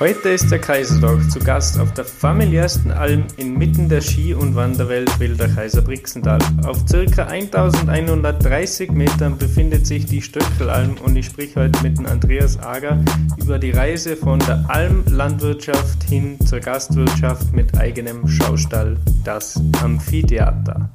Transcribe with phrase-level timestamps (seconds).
[0.00, 5.20] Heute ist der Kaisertag zu Gast auf der familiärsten Alm inmitten der Ski- und Wanderwelt
[5.20, 6.38] Wilder Kaiser Brixental.
[6.64, 7.24] Auf ca.
[7.24, 12.98] 1130 Metern befindet sich die Stöckelalm und ich spreche heute mit Andreas Ager
[13.36, 20.88] über die Reise von der Almlandwirtschaft hin zur Gastwirtschaft mit eigenem Schaustall, das Amphitheater.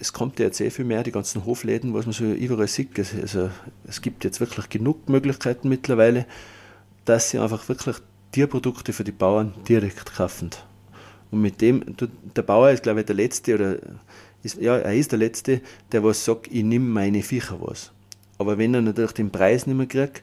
[0.00, 2.98] Es kommt ja jetzt sehr viel mehr, die ganzen Hofläden, was man so überall sieht.
[2.98, 3.48] Also,
[3.86, 6.26] es gibt jetzt wirklich genug Möglichkeiten mittlerweile
[7.06, 7.96] dass sie einfach wirklich
[8.32, 10.50] Tierprodukte für die Bauern direkt kaufen.
[11.30, 11.82] Und mit dem,
[12.36, 13.76] der Bauer ist, glaube ich, der Letzte, oder
[14.42, 15.60] ist, ja, er ist der Letzte,
[15.92, 17.92] der was sagt, ich nehme meine Viecher was.
[18.38, 20.22] Aber wenn er natürlich den Preis nicht mehr kriegt,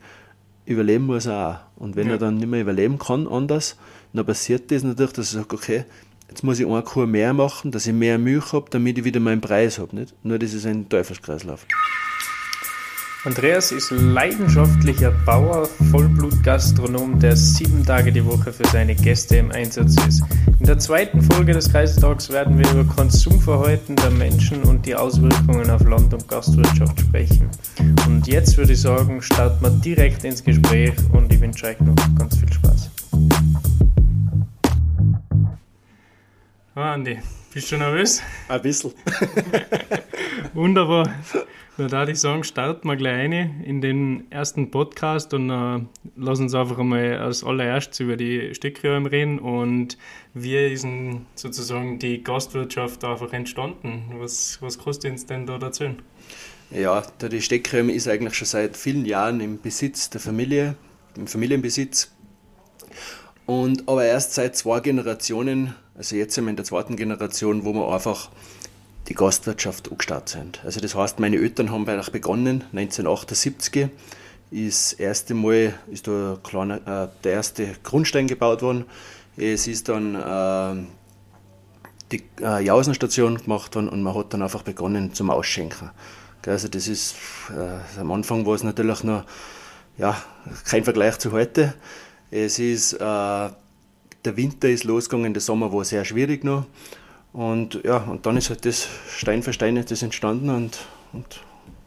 [0.65, 1.81] überleben muss er auch.
[1.81, 2.13] Und wenn ja.
[2.13, 3.77] er dann nicht mehr überleben kann, anders,
[4.13, 5.85] dann passiert das natürlich, dass er sagt, okay,
[6.29, 9.19] jetzt muss ich eine Kuh mehr machen, dass ich mehr Milch habe, damit ich wieder
[9.19, 9.95] meinen Preis habe.
[9.95, 10.13] Nicht?
[10.23, 11.65] Nur das ist ein Teufelskreislauf.
[13.25, 19.95] Andreas ist leidenschaftlicher Bauer, Vollblutgastronom, der sieben Tage die Woche für seine Gäste im Einsatz
[20.05, 20.23] ist.
[20.59, 25.69] In der zweiten Folge des Kreistags werden wir über Konsumverhalten der Menschen und die Auswirkungen
[25.69, 27.49] auf Land- und Gastwirtschaft sprechen.
[28.07, 31.95] Und jetzt würde ich sagen, starten wir direkt ins Gespräch und ich wünsche euch noch
[32.19, 32.91] ganz viel Spaß.
[36.75, 37.19] Oh Andi,
[37.53, 38.21] bist du nervös?
[38.49, 38.91] Ein bisschen.
[40.53, 41.07] Wunderbar.
[41.75, 45.79] Na, da ich sagen, starten wir gleich rein in den ersten Podcast und äh,
[46.15, 49.97] lass uns einfach einmal als allererstes über die Stückräume reden und
[50.35, 50.85] wie ist
[51.33, 54.03] sozusagen die Gastwirtschaft einfach entstanden?
[54.19, 55.99] Was, was kostet uns denn da erzählen?
[56.69, 60.75] Ja, die Steckräume ist eigentlich schon seit vielen Jahren im Besitz der Familie,
[61.17, 62.11] im Familienbesitz.
[63.47, 67.73] Und aber erst seit zwei Generationen, also jetzt sind wir in der zweiten Generation, wo
[67.73, 68.29] wir einfach
[69.07, 70.61] die Gastwirtschaft angestartet sind.
[70.63, 73.89] Also das heißt, meine Eltern haben eigentlich begonnen, 1978
[74.51, 78.85] ist das erste Mal ist da kleiner, äh, der erste Grundstein gebaut worden.
[79.35, 80.83] Es ist dann äh,
[82.11, 85.89] die äh, Jausenstation gemacht worden und man hat dann einfach begonnen zum Ausschenken.
[86.45, 87.15] Also das ist,
[87.49, 89.23] äh, am Anfang war es natürlich noch
[89.97, 90.21] ja,
[90.65, 91.73] kein Vergleich zu heute.
[92.31, 96.65] Es ist, äh, der Winter ist losgegangen, der Sommer war sehr schwierig noch.
[97.33, 101.41] Und ja, und dann ist halt das Stein für Stein das entstanden und, und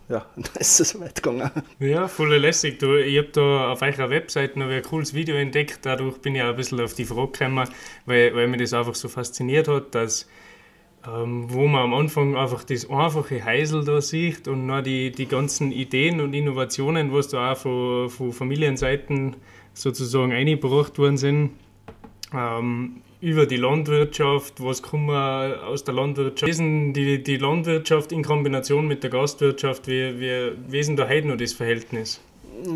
[0.09, 1.51] ja, und dann ist es weit gegangen.
[1.79, 2.79] Ja, voll lässig.
[2.79, 5.81] Du, ich habe da auf eurer Webseite noch ein cooles Video entdeckt.
[5.83, 7.69] Dadurch bin ich auch ein bisschen auf die Frage gekommen,
[8.07, 10.29] weil, weil mich das einfach so fasziniert hat, dass
[11.07, 15.27] ähm, wo man am Anfang einfach das einfache Heisel da sieht und noch die, die
[15.27, 19.37] ganzen Ideen und Innovationen, was da auch von, von Familienseiten
[19.73, 21.51] sozusagen eingebracht worden sind.
[22.34, 28.22] Ähm, über die Landwirtschaft, was kann man aus der Landwirtschaft lesen, die, die Landwirtschaft in
[28.22, 32.21] Kombination mit der Gastwirtschaft, wie, wie, wie ist denn da heute noch das Verhältnis?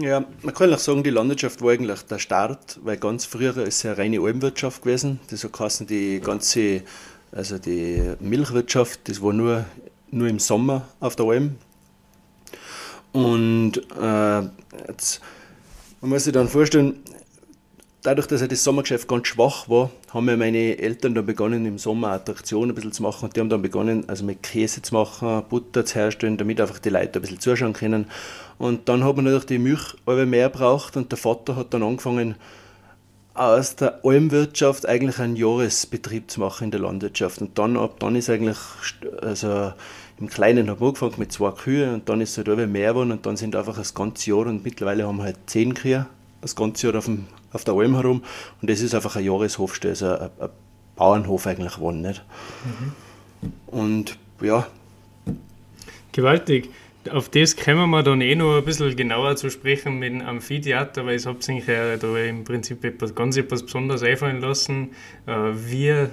[0.01, 3.79] Ja, man kann auch sagen, die Landwirtschaft war eigentlich der Start, weil ganz früher ist
[3.79, 5.21] es eine reine Almwirtschaft gewesen.
[5.31, 6.83] Das heißt, die ganze,
[7.33, 9.65] also die Milchwirtschaft, das war nur,
[10.11, 11.57] nur im Sommer auf der Alm.
[13.13, 14.43] Und äh,
[14.87, 15.21] jetzt,
[16.01, 17.03] man muss sich dann vorstellen,
[18.03, 22.71] dadurch, dass das Sommergeschäft ganz schwach war, haben meine Eltern dann begonnen, im Sommer Attraktionen
[22.71, 23.27] ein bisschen zu machen.
[23.27, 26.79] Und die haben dann begonnen, also mit Käse zu machen, Butter zu herstellen, damit einfach
[26.79, 28.07] die Leute ein bisschen zuschauen können.
[28.59, 32.35] Und dann hat man natürlich die Milch mehr braucht und der Vater hat dann angefangen,
[33.33, 37.41] aus der Almwirtschaft eigentlich einen Jahresbetrieb zu machen in der Landwirtschaft.
[37.41, 38.59] Und dann, ab dann ist eigentlich,
[39.23, 39.73] also
[40.19, 43.13] im Kleinen habe ich angefangen mit zwei Kühe und dann ist es halt mehr geworden
[43.13, 46.07] und dann sind einfach das ganze Jahr und mittlerweile haben wir halt zehn Kühe
[46.43, 48.23] das ganze Jahr auf, dem, auf der Alm herum.
[48.61, 50.51] Und das ist einfach ein Jahreshofstelle, also ein, ein
[50.97, 52.03] Bauernhof eigentlich geworden.
[52.03, 52.25] Nicht?
[52.65, 52.93] Mhm.
[53.67, 54.67] Und ja.
[56.13, 56.71] Gewaltig.
[57.11, 61.07] Auf das kommen wir dann eh noch ein bisschen genauer zu sprechen mit dem Amphitheater,
[61.07, 64.91] weil ich habe sich ja da im Prinzip etwas, ganz etwas Besonderes einfallen lassen,
[65.27, 66.09] äh, wie,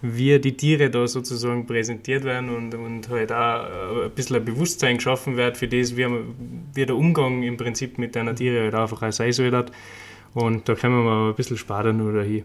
[0.00, 4.44] wie die Tiere da sozusagen präsentiert werden und, und halt auch äh, ein bisschen ein
[4.44, 6.08] Bewusstsein geschaffen wird für das, wie,
[6.74, 9.64] wie der Umgang im Prinzip mit deiner Tiere halt einfach auch sein soll.
[10.34, 12.44] Und da können wir mal ein bisschen sparen oder hier.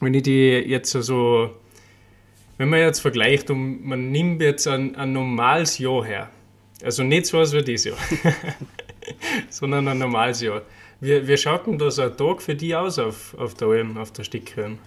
[0.00, 1.50] Wenn ich die jetzt so,
[2.56, 6.30] wenn man jetzt vergleicht und man nimmt jetzt ein, ein normales Jahr her,
[6.82, 7.98] also nicht so was wie dieses Jahr,
[9.50, 10.62] sondern ein normales Jahr.
[11.00, 14.12] Wie, wie schaut denn das ein Tag für die aus auf, auf der Alm, auf
[14.12, 14.78] der Stickhörn?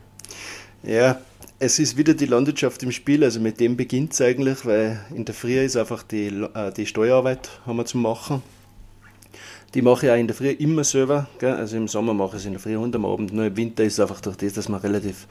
[0.84, 1.22] Ja,
[1.60, 5.26] es ist wieder die Landwirtschaft im Spiel, also mit dem beginnt es eigentlich, weil in
[5.26, 8.42] der Früh ist einfach die, äh, die Steuerarbeit haben wir zu machen.
[9.74, 11.28] Die mache ich auch in der Früh immer selber.
[11.40, 11.54] Gell?
[11.54, 13.32] Also im Sommer mache ich es in der Früh und am Abend.
[13.32, 15.28] Nur im Winter ist es einfach durch das, dass wir relativ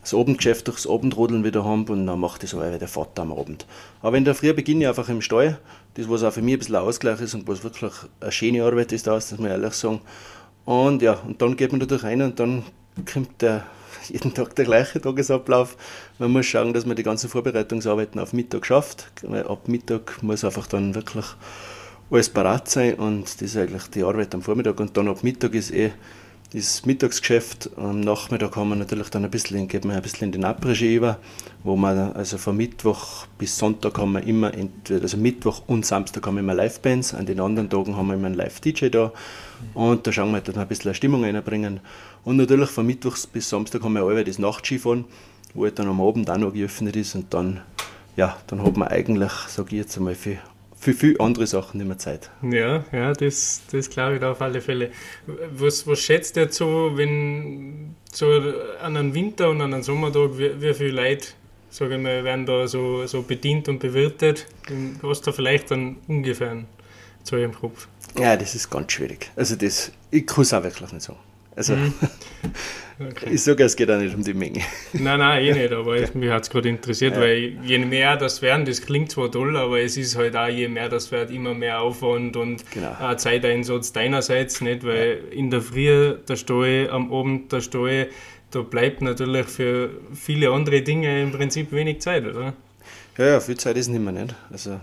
[0.00, 3.66] das Abendgeschäft durchs Abendrodeln wieder haben und dann macht das aber der Vater am Abend.
[4.02, 5.58] Aber in der Früh beginne ich einfach im Stall.
[5.94, 8.92] Das, was auch für mich ein bisschen Ausgleich ist und was wirklich eine schöne Arbeit
[8.92, 10.00] ist, das muss man ehrlich sagen.
[10.64, 12.64] Und ja, und dann geht man da durch rein und dann
[13.12, 13.66] kommt der
[14.08, 15.76] jeden Tag der gleiche Tagesablauf.
[16.18, 19.10] Man muss schauen, dass man die ganzen Vorbereitungsarbeiten auf Mittag schafft.
[19.22, 21.26] Weil ab Mittag muss einfach dann wirklich
[22.10, 25.54] alles parat sein und das ist eigentlich die Arbeit am Vormittag und dann ab Mittag
[25.54, 25.92] ist eh
[26.52, 27.70] das Mittagsgeschäft.
[27.76, 30.80] Am Nachmittag haben wir natürlich dann ein bisschen, geht man ein bisschen in den Après
[30.94, 31.18] über,
[31.64, 36.24] wo man also von Mittwoch bis Sonntag haben wir immer, entweder, also Mittwoch und Samstag
[36.26, 39.12] haben wir immer Live-Bands, an den anderen Tagen haben wir immer einen Live-DJ da
[39.74, 41.80] und da schauen wir, dass wir ein bisschen eine Stimmung reinbringen.
[42.24, 45.04] Und natürlich von Mittwoch bis Samstag haben wir alle das Nachtskifahren,
[45.54, 47.60] wo halt dann am Abend auch noch geöffnet ist und dann,
[48.16, 50.38] ja, dann hat man eigentlich, sage ich jetzt einmal, für
[50.78, 52.30] für viele andere Sachen nicht mehr Zeit.
[52.42, 54.90] Ja, ja, das, das glaube ich da auf alle Fälle.
[55.52, 58.30] Was, was schätzt ihr so, wenn so
[58.80, 61.28] an einem Winter und an einem Sommertag, wie, wie viele Leute,
[61.70, 64.46] sage ich mal, werden da so, so bedient und bewirtet?
[65.02, 66.64] Hast du da vielleicht dann ungefähr
[67.22, 67.88] zu im Kopf?
[68.18, 69.30] Ja, das ist ganz schwierig.
[69.36, 71.18] Also das, ich kann es auch wirklich nicht sagen.
[71.54, 71.94] Also, mhm.
[72.98, 73.30] okay.
[73.32, 74.60] ich sage, es geht auch nicht um die Menge.
[74.92, 76.08] Nein, nein, eh nicht, aber okay.
[76.14, 77.20] mich hat es gerade interessiert, ja.
[77.20, 80.68] weil je mehr das werden, das klingt zwar toll, aber es ist halt auch, je
[80.68, 83.14] mehr das wird, immer mehr Aufwand und genau.
[83.16, 85.36] Zeiteinsatz deinerseits nicht, weil ja.
[85.36, 88.08] in der Früh der Stall, am Abend der Stall,
[88.50, 92.54] da bleibt natürlich für viele andere Dinge im Prinzip wenig Zeit, oder?
[93.18, 94.34] Ja, ja, viel Zeit ist nicht mehr nicht.
[94.50, 94.80] Also,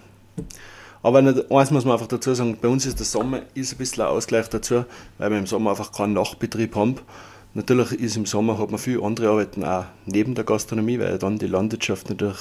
[1.04, 3.78] aber nicht, eins muss man einfach dazu sagen, bei uns ist der Sommer ist ein
[3.78, 4.86] bisschen ein Ausgleich dazu,
[5.18, 6.96] weil wir im Sommer einfach keinen Nachtbetrieb haben.
[7.54, 11.38] Natürlich ist im Sommer hat man viele andere Arbeiten auch neben der Gastronomie, weil dann
[11.38, 12.38] die Landwirtschaft natürlich,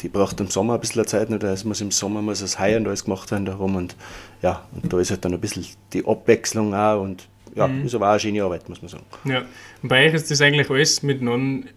[0.00, 1.42] die braucht im Sommer ein bisschen Zeit, nicht?
[1.42, 3.96] also muss im Sommer muss das Heu und alles gemacht werden darum und
[4.42, 7.86] ja, und da ist halt dann ein bisschen die Abwechslung auch und ja, mhm.
[7.86, 9.04] ist aber auch eine schöne Arbeit, muss man sagen.
[9.24, 9.42] Ja,
[9.82, 11.68] und bei euch ist das eigentlich alles miteinander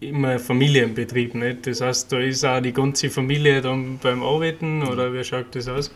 [0.00, 1.66] immer Familienbetrieb, nicht?
[1.66, 5.68] Das heißt, da ist auch die ganze Familie dann beim Arbeiten oder wie schaut das
[5.68, 5.90] aus?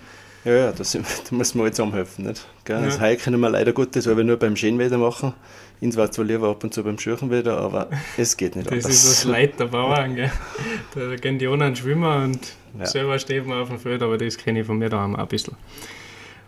[0.44, 2.26] Ja, ja, da, sind, da müssen wir alle zusammenhelfen.
[2.26, 2.46] Nicht?
[2.64, 2.80] Gell?
[2.80, 2.86] Ja.
[2.86, 5.34] Das Heu können wir leider Gottes aber nur beim Schönwetter machen.
[5.82, 8.92] Ins war zwar lieber ab und zu beim Schürchenwetter, aber es geht nicht Das anders.
[8.92, 10.14] ist das Leid der Bauern.
[10.14, 10.30] Gell?
[10.94, 12.86] Da gehen die anderen schwimmen und ja.
[12.86, 15.26] selber steht man auf dem Feld, aber das kenne ich von mir daheim auch ein
[15.26, 15.56] bisschen.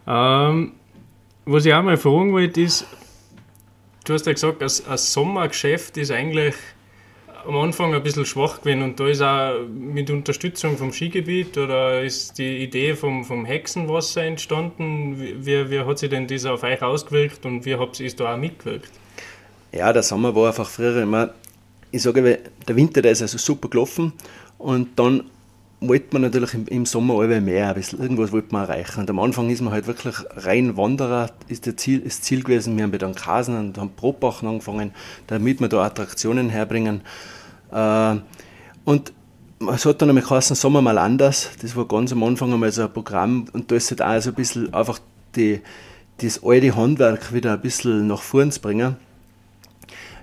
[0.07, 0.73] Ähm,
[1.47, 2.87] was ich auch mal fragen wollte, ist,
[4.05, 6.55] du hast ja gesagt, ein Sommergeschäft ist eigentlich
[7.45, 12.03] am Anfang ein bisschen schwach gewesen und da ist auch mit Unterstützung vom Skigebiet oder
[12.05, 15.19] ist die Idee vom, vom Hexenwasser entstanden?
[15.19, 18.39] Wie, wie hat sich denn das auf euch ausgewirkt und wie habt ihr da auch
[18.39, 18.93] mitgewirkt?
[19.75, 21.31] Ja, der Sommer war einfach früher immer,
[21.91, 22.39] ich sage,
[22.69, 24.13] der Winter, der ist also super gelaufen
[24.57, 25.25] und dann
[25.81, 29.01] wollte man natürlich im, Sommer alle mehr, ein bisschen, irgendwas wollte man erreichen.
[29.01, 32.77] Und am Anfang ist man halt wirklich rein Wanderer, ist der Ziel, das Ziel gewesen.
[32.77, 34.93] Wir haben den Kasen und haben Probachen angefangen,
[35.27, 37.03] damit wir da Attraktionen herbringen.
[37.73, 38.17] Äh,
[38.85, 39.13] und
[39.73, 41.51] es hat dann einmal geheißen, Sommer mal anders.
[41.61, 44.31] Das war ganz am Anfang einmal so ein Programm und da ist halt auch so
[44.31, 45.01] ein bisschen einfach
[45.35, 45.61] die,
[46.19, 48.97] das alte Handwerk wieder ein bisschen nach vorn zu bringen.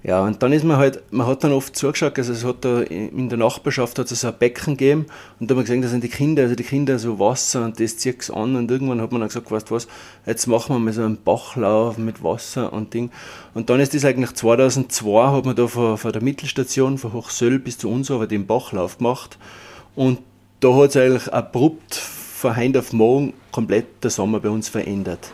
[0.04, 2.82] Ja, und dann ist man halt, man hat dann oft zugeschaut, also es hat da
[2.82, 5.06] in der Nachbarschaft hat es so ein Becken gegeben
[5.40, 7.80] und da haben wir gesehen, da sind die Kinder, also die Kinder so Wasser und
[7.80, 9.88] das zieht es an und irgendwann hat man dann gesagt, weißt du was,
[10.26, 13.12] jetzt machen wir mal so einen Bachlauf mit Wasser und Ding.
[13.54, 17.60] Und dann ist das eigentlich 2002, hat man da von, von der Mittelstation, von Hochsöll
[17.60, 19.38] bis zu uns, aber den Bachlauf gemacht
[19.96, 20.18] und
[20.62, 25.30] da hat es eigentlich abrupt von heute auf morgen komplett der Sommer bei uns verändert.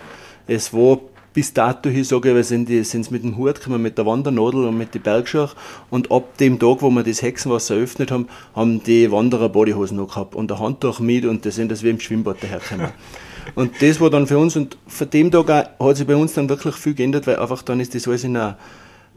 [0.45, 0.99] Es war
[1.37, 4.65] bis dato hier, sage ich, wir sind es mit dem Hut gekommen, mit der Wandernadel
[4.65, 5.53] und mit den Bergschach.
[5.91, 10.07] Und ab dem Tag, wo wir das Hexenwasser eröffnet haben, haben die Wanderer Bodyhosen noch
[10.07, 12.87] gehabt und ein Handtuch mit und die sind das wie im Schwimmbad dahergekommen.
[13.53, 16.33] und das war dann für uns, und von dem Tag auch, hat sich bei uns
[16.33, 18.57] dann wirklich viel geändert, weil einfach dann ist das alles in einer,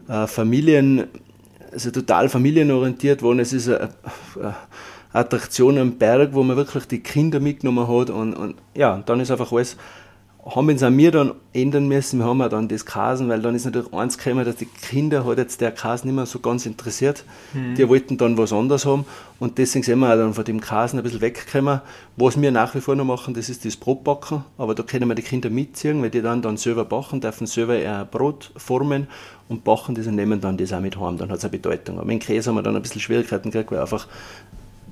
[0.07, 1.05] einer Familien,
[1.71, 3.39] also total familienorientiert worden.
[3.39, 3.89] Es ist eine,
[4.35, 4.55] eine
[5.11, 9.31] Attraktion am Berg, wo man wirklich die Kinder mitgenommen hat und, und ja, dann ist
[9.31, 9.75] einfach alles
[10.43, 12.19] haben uns auch wir dann ändern müssen.
[12.19, 15.25] Wir haben auch dann das Kasen, weil dann ist natürlich eins gekommen, dass die Kinder
[15.25, 17.23] hat jetzt der Kasen nicht mehr so ganz interessiert.
[17.53, 17.75] Mhm.
[17.75, 19.05] Die wollten dann was anderes haben
[19.39, 21.81] und deswegen sind wir auch dann von dem Kasen ein bisschen weggekommen.
[22.17, 25.15] Was wir nach wie vor noch machen, das ist das Brotbacken, aber da können wir
[25.15, 29.07] die Kinder mitziehen, weil die dann, dann selber backen, dürfen selber ein Brot formen
[29.47, 31.17] und backen das und nehmen dann das auch mit heim.
[31.17, 31.97] Dann hat es eine Bedeutung.
[31.97, 34.07] Aber mit Käse haben wir dann ein bisschen Schwierigkeiten gekriegt, weil einfach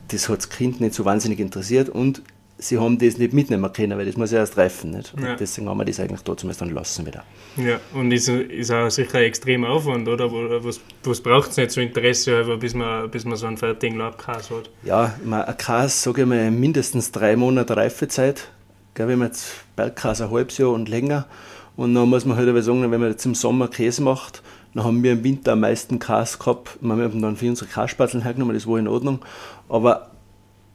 [0.10, 2.22] das hat das Kind nicht so wahnsinnig interessiert und
[2.60, 4.92] sie haben das nicht mitnehmen können, weil das muss ja erst reifen.
[4.92, 5.13] Nicht?
[5.20, 5.36] Ja.
[5.36, 7.24] Deswegen haben wir das eigentlich trotzdem dann lassen wieder.
[7.58, 10.32] Ja, und ist, ist auch sicher ein extremer Aufwand, oder?
[10.63, 14.51] Was, was braucht es nicht so Interesse, bis man, bis man so einen fertigen Labkas
[14.51, 14.70] hat?
[14.84, 18.50] Ja, ein Kas, sage ich mal, mindestens drei Monate Reifezeit.
[18.94, 21.25] Gell, wenn man jetzt Bergkas ein halbes Jahr und länger.
[21.78, 24.84] Und dann muss man halt aber sagen, wenn man jetzt im Sommer Käse macht, dann
[24.84, 26.78] haben wir im Winter am meisten Kas gehabt.
[26.82, 29.20] Wir haben dann für unsere Kasspatzeln hergenommen, das war in Ordnung.
[29.70, 30.12] Aber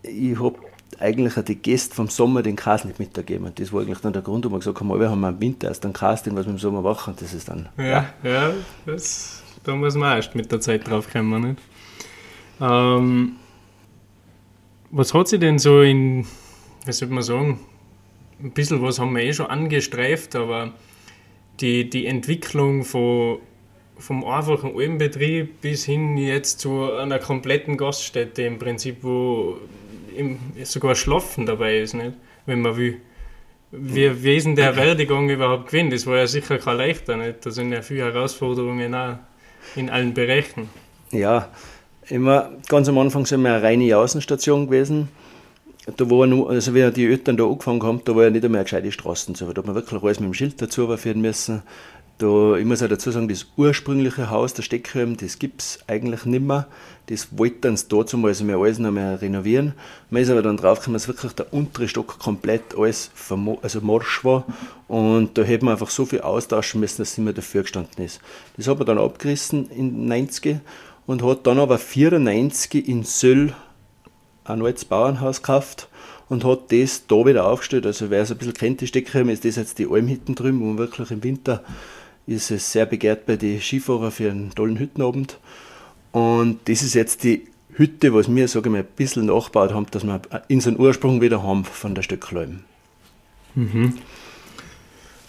[0.02, 0.56] ich habe
[1.00, 3.46] eigentlich die Gäste vom Sommer den Kas nicht mitgeben.
[3.46, 5.68] Und das war eigentlich dann der Grund, wo wir gesagt haben, wir haben im Winter
[5.68, 7.14] erst einen Kas, den was wir im Sommer machen.
[7.18, 7.68] Das ist dann.
[7.76, 7.84] Ja,
[8.22, 8.50] ja, ja
[8.86, 11.50] das, da muss man erst mit der Zeit drauf kommen.
[11.50, 11.62] Nicht?
[12.60, 13.36] Ähm,
[14.90, 16.26] was hat sie denn so in,
[16.84, 17.60] wie soll man sagen,
[18.42, 20.72] ein bisschen was haben wir eh schon angestreift, aber
[21.60, 23.38] die, die Entwicklung von,
[23.98, 29.58] vom einfachen Almbetrieb bis hin jetzt zu einer kompletten Gaststätte im Prinzip, wo
[30.16, 32.14] im, sogar Schlafen dabei ist, nicht?
[32.46, 33.00] wenn man will.
[33.70, 35.90] Wie, wie ist denn der Werdegang überhaupt gewesen?
[35.90, 37.44] Das war ja sicher kein leichter, nicht?
[37.44, 39.16] Da sind ja viele Herausforderungen auch
[39.74, 40.68] in allen Bereichen.
[41.10, 41.48] Ja,
[42.08, 45.08] immer ganz am Anfang sind wir eine reine Außenstation gewesen.
[45.96, 48.60] Da war nur, also wie die Eltern da angefangen haben, da war ja nicht einmal
[48.60, 49.52] eine gescheite Straßen zu.
[49.52, 51.62] Da hat man wirklich alles mit dem Schild dazu führen müssen.
[52.18, 56.24] Da, ich muss auch dazu sagen, das ursprüngliche Haus der Steckhelm, das gibt es eigentlich
[56.24, 56.68] nicht mehr.
[57.06, 59.74] Das wollten sie dazu mal also wir alles noch mehr renovieren.
[60.10, 63.10] Man ist aber dann draufgekommen, dass wirklich der untere Stock komplett alles
[63.62, 64.44] also morsch war.
[64.86, 68.04] Und da hätte man einfach so viel austauschen müssen, dass es nicht mehr dafür gestanden
[68.04, 68.20] ist.
[68.56, 70.60] Das hat man dann abgerissen in 90
[71.06, 73.52] und hat dann aber 94 in Söll
[74.44, 75.88] ein neues Bauernhaus gekauft
[76.28, 77.86] und hat das da wieder aufgestellt.
[77.86, 80.64] Also wer es ein bisschen kennt, die Steckheim, ist das jetzt die Almhütten drüben, wo
[80.66, 81.62] man wirklich im Winter
[82.26, 85.38] ist es sehr begehrt bei den Skifahrern für einen tollen Hüttenabend.
[86.12, 89.86] Und das ist jetzt die Hütte, was wir, sage ich mal, ein bisschen nachgebaut haben,
[89.90, 92.60] dass wir in seinen Ursprung wieder haben von der Stöckleim.
[93.54, 93.94] Mhm.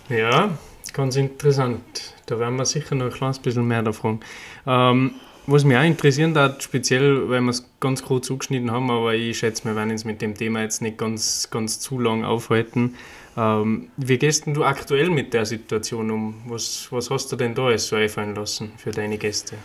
[0.09, 0.57] Ja,
[0.93, 1.81] ganz interessant.
[2.27, 4.19] Da werden wir sicher noch ein kleines bisschen mehr davon.
[4.67, 5.11] Ähm,
[5.47, 9.37] was mich auch interessieren hat, speziell, weil wir es ganz kurz zugeschnitten haben, aber ich
[9.37, 12.95] schätze, wir werden uns mit dem Thema jetzt nicht ganz, ganz zu lang aufhalten.
[13.37, 16.35] Ähm, wie gehst du aktuell mit der Situation um?
[16.47, 19.55] Was, was hast du denn da alles so einfallen lassen für deine Gäste?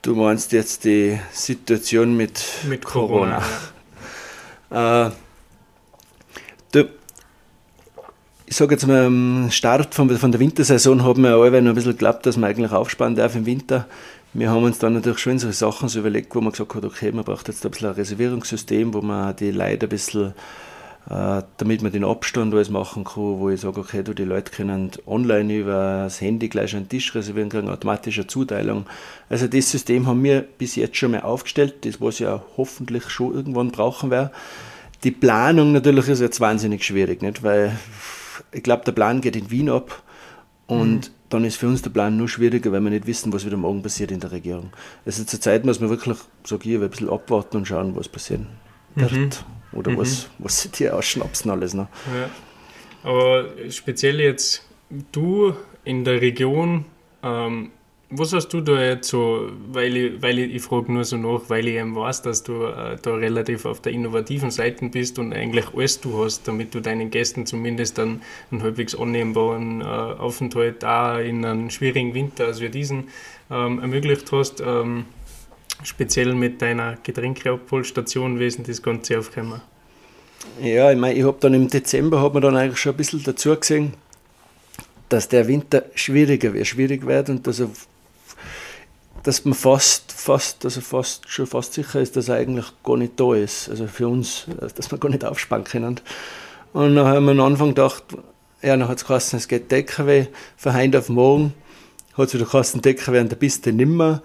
[0.00, 3.42] Du meinst jetzt die Situation mit, mit Corona?
[4.70, 5.06] Corona.
[5.06, 5.10] äh,
[6.72, 6.88] du,
[8.46, 11.74] ich sage jetzt mal, am Start von, von der Wintersaison haben wir alle noch ein
[11.74, 13.86] bisschen geglaubt, dass man eigentlich aufsparen darf im Winter.
[14.32, 17.12] Wir haben uns dann natürlich schon so Sachen so überlegt, wo man gesagt hat, okay,
[17.12, 20.34] man braucht jetzt ein bisschen ein Reservierungssystem, wo man die Leute ein bisschen,
[21.06, 24.90] damit man den Abstand alles machen kann, wo ich sage, okay, du, die Leute können
[25.06, 28.86] online über das Handy gleich einen Tisch reservieren, kriegen automatische Zuteilung.
[29.28, 33.34] Also das System haben wir bis jetzt schon mal aufgestellt, das was ja hoffentlich schon
[33.34, 34.30] irgendwann brauchen werden.
[35.02, 37.42] Die Planung natürlich ist jetzt wahnsinnig schwierig, nicht?
[37.42, 37.76] weil
[38.52, 40.02] ich glaube, der Plan geht in Wien ab
[40.68, 43.46] und mhm dann ist für uns der Plan nur schwieriger, weil wir nicht wissen, was
[43.46, 44.70] wieder morgen passiert in der Regierung.
[45.06, 48.48] Also zur Zeit muss man wirklich, sage ich, ein bisschen abwarten und schauen, was passieren
[48.94, 49.12] wird.
[49.12, 49.30] Mhm.
[49.72, 49.98] Oder mhm.
[49.98, 51.74] was, was sie dir ausschnapsen alles.
[51.74, 51.88] Ne?
[52.14, 52.30] Ja.
[53.08, 54.64] Aber speziell jetzt
[55.12, 56.84] du in der Region,
[57.22, 57.70] ähm,
[58.14, 61.48] was hast du da jetzt so, weil ich, weil ich, ich frage nur so nach,
[61.48, 65.32] weil ich eben weiß, dass du äh, da relativ auf der innovativen Seite bist und
[65.32, 70.84] eigentlich alles du hast, damit du deinen Gästen zumindest dann einen halbwegs annehmbaren äh, Aufenthalt
[70.84, 73.08] auch in einem schwierigen Winter, als wir diesen
[73.50, 74.60] ähm, ermöglicht hast.
[74.60, 75.06] Ähm,
[75.82, 79.60] speziell mit deiner Getränkeabholstation wesen das Ganze aufgekommen.
[80.60, 83.22] Ja, ich meine, ich habe dann im Dezember hat man dann eigentlich schon ein bisschen
[83.22, 83.94] dazu gesehen,
[85.08, 87.68] dass der Winter schwieriger wird, schwierig wird und dass er
[89.22, 93.18] dass man fast, fast, also fast, schon fast sicher ist, dass er eigentlich gar nicht
[93.18, 93.68] da ist.
[93.68, 96.00] Also für uns, dass wir gar nicht aufspannen können.
[96.72, 98.02] Und dann haben wir am Anfang gedacht,
[98.62, 101.54] ja, dann hat es geheißen, es geht DKW, von heute auf morgen
[102.16, 104.22] hat es wieder geheißen, DKW an der Piste nimmer.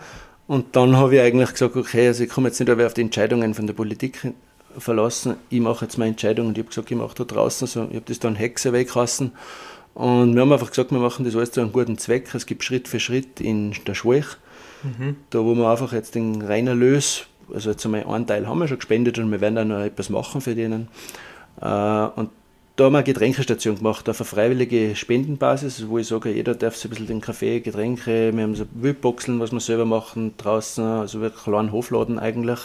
[0.48, 3.54] Und dann habe ich eigentlich gesagt, okay, also ich komme jetzt nicht auf die Entscheidungen
[3.54, 4.34] von der Politik
[4.78, 7.88] verlassen, ich mache jetzt meine Entscheidung und ich habe gesagt, ich mache da draußen so,
[7.90, 9.32] ich habe das dann Hexaway geheißen.
[9.94, 12.34] Und wir haben einfach gesagt, wir machen das alles zu einem guten Zweck.
[12.36, 14.38] Es gibt Schritt für Schritt in der Schwech
[14.84, 15.16] Mhm.
[15.30, 18.68] Da, wo wir einfach jetzt den reinen Erlös, also jetzt einmal einen Teil haben wir
[18.68, 20.88] schon gespendet und wir werden dann noch etwas machen für denen.
[21.62, 21.66] Äh,
[22.16, 22.30] und
[22.78, 26.76] da haben wir eine Getränkestation gemacht, auf einer freiwilligen Spendenbasis, wo ich sage, jeder darf
[26.76, 30.84] sich ein bisschen den Kaffee, Getränke, wir haben so Wildboxeln, was wir selber machen, draußen,
[30.84, 32.60] also einen kleinen Hofladen eigentlich.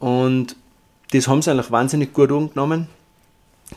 [0.00, 0.56] Und
[1.12, 2.88] das haben sie eigentlich wahnsinnig gut angenommen.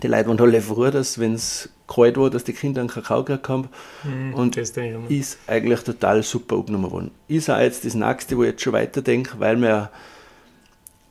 [0.02, 3.24] Die Leute waren alle froh, dass, wenn es kalt war, dass die Kinder einen Kakao
[3.24, 3.70] gekriegt haben.
[4.04, 7.12] Mhm, und ist eigentlich total super angenommen worden.
[7.28, 9.92] Ist auch jetzt das nächste, wo ich jetzt schon weiterdenke, weil wir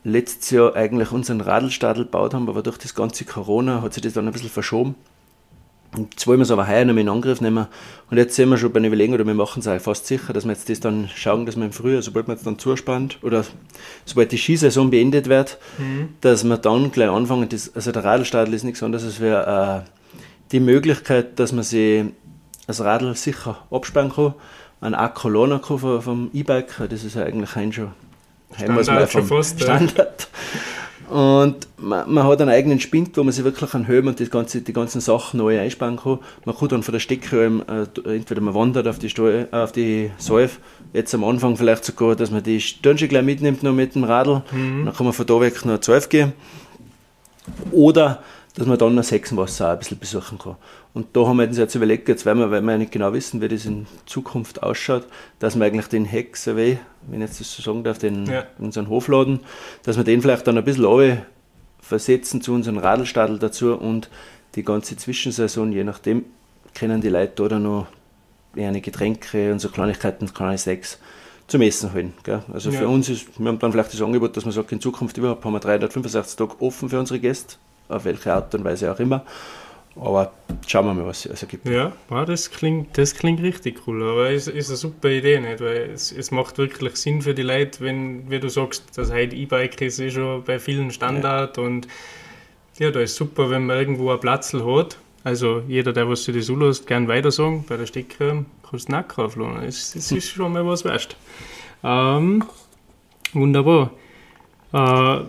[0.07, 4.13] letztes Jahr eigentlich unseren Radlstadel gebaut haben, aber durch das ganze Corona hat sich das
[4.13, 4.95] dann ein bisschen verschoben.
[5.97, 7.67] Und jetzt wollen wir es aber heuer noch in Angriff nehmen.
[8.11, 10.33] Und jetzt sind wir schon bei den Überlegungen, oder wir machen es auch fast sicher,
[10.33, 13.19] dass wir jetzt das dann schauen, dass wir im Frühjahr, sobald man jetzt dann zuspannt,
[13.23, 13.45] oder
[14.05, 16.11] sobald die Skisaison beendet wird, mhm.
[16.21, 17.49] dass wir dann gleich anfangen.
[17.49, 19.91] Das, also der Radlstadel ist nichts anderes als wir, äh,
[20.53, 22.05] die Möglichkeit, dass man sich
[22.67, 24.35] das Radl sicher absperren kann,
[24.81, 27.93] einen Akku kann vom E-Bike, das ist ja eigentlich ein schon,
[28.57, 30.29] Standard, schon fast, Standard.
[31.09, 34.29] Und man, man, hat einen eigenen Spind, wo man sich wirklich an Höhen und die,
[34.29, 36.19] ganze, die ganzen Sachen neu einsparen kann.
[36.45, 40.11] Man kann dann von der Steckröhre, äh, entweder man wandert auf die, Steu auf die
[40.19, 40.57] Salve,
[40.93, 44.43] jetzt am Anfang vielleicht sogar, dass man die Stirnchen gleich mitnimmt noch mit dem Radl,
[44.51, 44.87] mhm.
[44.87, 46.33] dann kann man von da weg noch 12 gehen.
[47.71, 48.23] Oder
[48.57, 50.57] dass man dann noch Sechsenwasser auch ein bisschen besuchen kann.
[50.95, 53.41] Und da haben wir uns jetzt überlegt, jetzt weil wir, weil wir nicht genau wissen,
[53.43, 55.07] wie das in Zukunft ausschaut,
[55.39, 58.47] dass wir eigentlich den Hexaway, wenn ich jetzt das so sagen darf, den, ja.
[58.59, 59.41] unseren Hofladen,
[59.83, 61.19] dass wir den vielleicht dann ein bisschen
[61.81, 64.09] versetzen zu unserem Radlstadel dazu und
[64.55, 66.25] die ganze Zwischensaison, je nachdem,
[66.75, 67.87] können die Leute da dann noch
[68.57, 70.99] eine Getränke und so Kleinigkeiten, kleine Snacks
[71.47, 72.15] zum Essen holen.
[72.25, 72.43] Gell?
[72.53, 72.81] Also ja.
[72.81, 75.45] für uns ist, wir haben dann vielleicht das Angebot, dass man sagt, in Zukunft überhaupt
[75.45, 77.57] haben wir 365 Tage offen für unsere Gäste,
[77.89, 79.25] auf welche Art und Weise auch immer.
[79.99, 80.33] Aber
[80.67, 81.67] schauen wir mal, was es ergibt.
[81.67, 81.93] Ja,
[82.27, 84.03] das, klingt, das klingt richtig cool.
[84.03, 85.61] Aber es ist eine super Idee, nicht?
[85.61, 89.33] weil es, es macht wirklich Sinn für die Leute, wenn, wie du sagst, das halt
[89.33, 91.63] E-Bike ist eh schon bei vielen Standard ja.
[91.63, 91.89] und
[92.79, 94.99] ja, da ist super, wenn man irgendwo einen Platz hat.
[95.25, 98.93] Also jeder, der was sich das anlässt, kann weiter sagen, bei der Stecker kannst du
[98.93, 99.61] nicht kaufen.
[99.63, 101.17] Das, das ist schon mal was wert.
[101.83, 102.45] Ähm,
[103.33, 103.91] wunderbar.
[104.73, 105.25] Äh,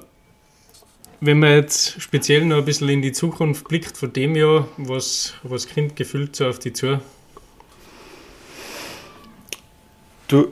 [1.19, 5.33] wenn man jetzt speziell noch ein bisschen in die Zukunft blickt von dem Jahr, was,
[5.43, 6.99] was kommt gefühlt so auf die zu?
[10.27, 10.49] Du,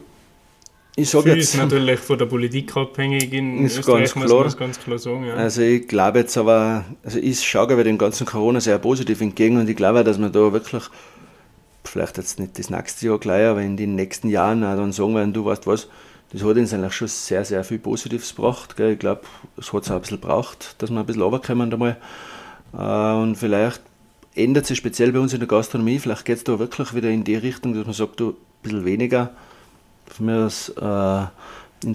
[0.96, 1.54] ich sage jetzt...
[1.54, 4.44] ist natürlich von der Politik abhängig in ist Österreich, ganz klar.
[4.46, 5.26] muss ganz klar sagen.
[5.26, 5.34] Ja.
[5.36, 9.58] Also ich glaube jetzt aber, also ich schaue aber dem ganzen Corona sehr positiv entgegen
[9.58, 10.84] und ich glaube, dass man da wirklich,
[11.84, 15.16] vielleicht jetzt nicht das nächste Jahr gleich, aber in den nächsten Jahren auch dann sagen
[15.16, 15.90] werden, du weißt was,
[16.32, 18.76] das hat uns eigentlich schon sehr, sehr viel Positives gebracht.
[18.76, 18.94] Gell.
[18.94, 19.22] Ich glaube,
[19.58, 21.98] es hat es auch ein bisschen gebraucht, dass wir ein bisschen runterkommen einmal.
[22.74, 23.82] Äh, und vielleicht
[24.36, 27.24] ändert sich speziell bei uns in der Gastronomie, vielleicht geht es da wirklich wieder in
[27.24, 29.32] die Richtung, dass man sagt, du, ein bisschen weniger,
[30.08, 31.26] von mir aus, äh,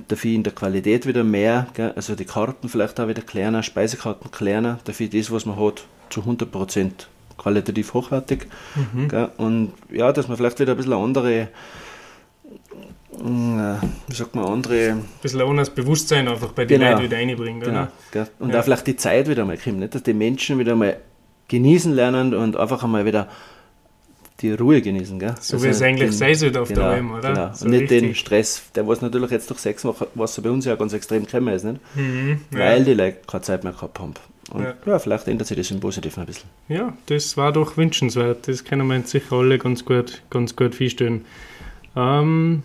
[0.09, 1.93] dafür in der Qualität wieder mehr, gell.
[1.97, 6.23] also die Karten vielleicht auch wieder kleiner, Speisekarten kleiner, dafür das, was man hat, zu
[6.23, 6.91] 100%
[7.37, 8.47] qualitativ hochwertig.
[8.75, 9.29] Mhm.
[9.39, 11.49] Und ja, dass man vielleicht wieder ein bisschen andere
[13.23, 14.91] wie sagt man, andere.
[14.93, 17.61] Ein bisschen anderes Bewusstsein einfach bei den genau, Leuten wieder reinbringen.
[17.61, 18.29] Genau, oder?
[18.39, 18.61] Und ja.
[18.61, 19.95] auch vielleicht die Zeit wieder mal kommt, nicht?
[19.95, 20.97] dass die Menschen wieder mal
[21.49, 23.29] genießen lernen und einfach einmal wieder
[24.41, 25.19] die Ruhe genießen.
[25.19, 25.35] Gell?
[25.41, 27.33] So also wie es eigentlich den, sein sollte auf genau, der Alm, oder?
[27.33, 27.51] Genau.
[27.53, 28.01] So und nicht richtig.
[28.01, 31.27] den Stress, der was natürlich jetzt durch sechs Wochen, was bei uns ja ganz extrem
[31.27, 31.81] gekommen ist, nicht?
[31.95, 32.85] Mhm, weil ja.
[32.85, 34.15] die Leute keine Zeit mehr gehabt haben.
[34.51, 34.75] Und ja.
[34.87, 34.99] ja.
[34.99, 36.49] vielleicht ändert sich das im Positiven ein bisschen.
[36.69, 38.49] Ja, das war doch wünschenswert.
[38.49, 41.25] Das können wir uns sicher alle ganz gut, ganz gut feststellen.
[41.97, 42.63] Ähm,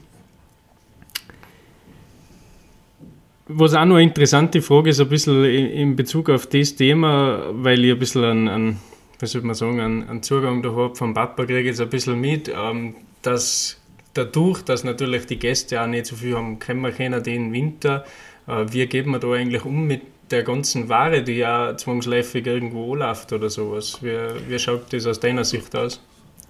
[3.48, 7.86] Was auch noch eine interessante Frage ist, ein bisschen in Bezug auf das Thema, weil
[7.86, 8.80] ich ein bisschen an, an
[9.20, 11.90] was soll man sagen, an, an Zugang da habe vom Papa, kriege ich jetzt ein
[11.90, 13.80] bisschen mit, ähm, dass
[14.16, 18.04] dadurch, dass natürlich die Gäste auch nicht so viel haben, können wir können den Winter,
[18.48, 22.94] äh, wie gehen wir da eigentlich um mit der ganzen Ware, die ja zwangsläufig irgendwo
[22.94, 24.00] anläuft oder sowas?
[24.02, 24.18] Wie,
[24.50, 26.02] wie schaut das aus deiner Sicht aus?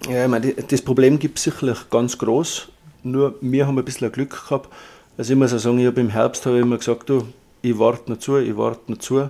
[0.09, 2.69] Ja, ich meine, das Problem gibt es sicherlich ganz groß,
[3.03, 4.69] nur wir haben ein bisschen Glück gehabt,
[5.17, 7.27] also ich muss auch sagen, ich habe im Herbst habe ich immer gesagt, du,
[7.61, 9.29] ich warte noch zu, ich warte noch zu.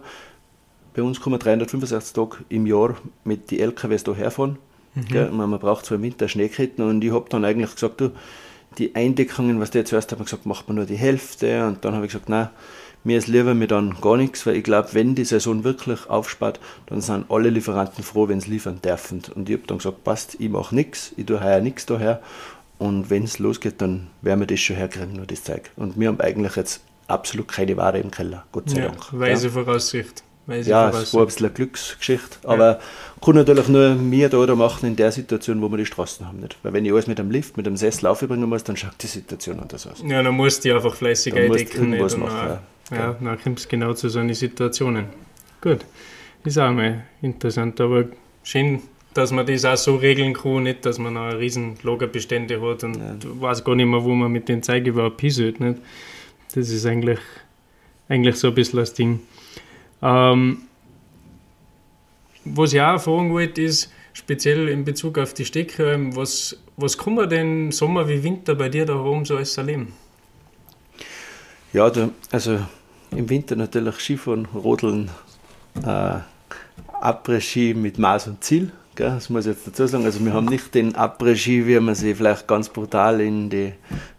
[0.94, 4.58] Bei uns kommen 365 Tage im Jahr mit den LKWs da herfahren.
[4.96, 5.36] Mhm.
[5.36, 8.12] Man braucht zwar im Winter Schneeketten und ich habe dann eigentlich gesagt, du,
[8.78, 11.96] die Eindeckungen, was der zuerst hat man gesagt, macht man nur die Hälfte und dann
[11.96, 12.50] habe ich gesagt, nein,
[13.04, 16.60] mir ist lieber mir dann gar nichts, weil ich glaube, wenn die Saison wirklich aufspart,
[16.88, 19.22] dann sind alle Lieferanten froh, wenn sie liefern dürfen.
[19.36, 22.22] Und ich habe dann gesagt, passt, ich mache nichts, ich tue heuer nichts daher
[22.78, 25.72] und wenn es losgeht, dann werden wir das schon herkriegen, nur das Zeug.
[25.76, 29.08] Und wir haben eigentlich jetzt absolut keine Ware im Keller, Gott sei ja, Dank.
[29.12, 29.54] Weise ja.
[29.54, 30.24] Voraussicht.
[30.48, 32.38] Weise ja, es war ein bisschen eine Glücksgeschichte.
[32.44, 32.80] Aber ja.
[33.24, 36.40] kann natürlich nur mir da oder machen in der Situation, wo wir die Straßen haben.
[36.40, 36.58] Nicht.
[36.62, 39.08] Weil wenn ich alles mit einem Lift, mit einem Sessel aufbringen muss, dann schaut die
[39.08, 40.04] Situation anders aus.
[40.06, 41.98] Ja, dann musst du einfach fleißig dann eindecken.
[41.98, 42.60] Musst machen,
[42.92, 42.96] ja.
[42.96, 45.06] ja, dann kommst du genau zu so Situationen.
[45.62, 45.80] Gut,
[46.44, 48.06] ist auch mal interessant, aber
[48.44, 48.82] schön,
[49.16, 52.98] dass man das auch so regeln kann, nicht, dass man noch riesen Lagerbestände hat und
[52.98, 53.16] ja.
[53.24, 55.62] weiß gar nicht mehr, wo man mit den Zeug überhaupt hinsollt.
[55.62, 55.80] Nicht?
[56.54, 57.20] Das ist eigentlich,
[58.10, 59.22] eigentlich so ein bisschen das Ding.
[60.02, 60.64] Ähm,
[62.44, 67.16] was ich auch fragen wollte, ist, speziell in Bezug auf die Steckräume, was, was kann
[67.16, 69.94] man denn Sommer wie Winter bei dir da oben so alles erleben?
[71.72, 72.60] Ja, du, also
[73.12, 75.10] im Winter natürlich Skifahren, Rodeln,
[75.86, 76.20] äh,
[77.02, 78.72] Après-Ski mit Maß und Ziel.
[78.96, 79.12] Gell?
[79.12, 80.06] Das muss ich jetzt dazu sagen.
[80.06, 83.74] Also wir haben nicht den Après-Ski, wie man sich vielleicht ganz brutal in die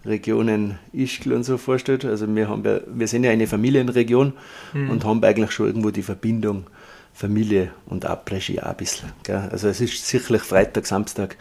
[0.04, 2.04] Regionen Ischgl und so vorstellt.
[2.04, 4.32] Also wir, haben, wir sind ja eine Familienregion
[4.72, 4.90] mhm.
[4.90, 6.66] und haben eigentlich schon irgendwo die Verbindung
[7.14, 9.10] Familie und Après-Ski auch ein bisschen.
[9.22, 9.48] Gell?
[9.50, 11.36] Also es ist sicherlich Freitag, Samstag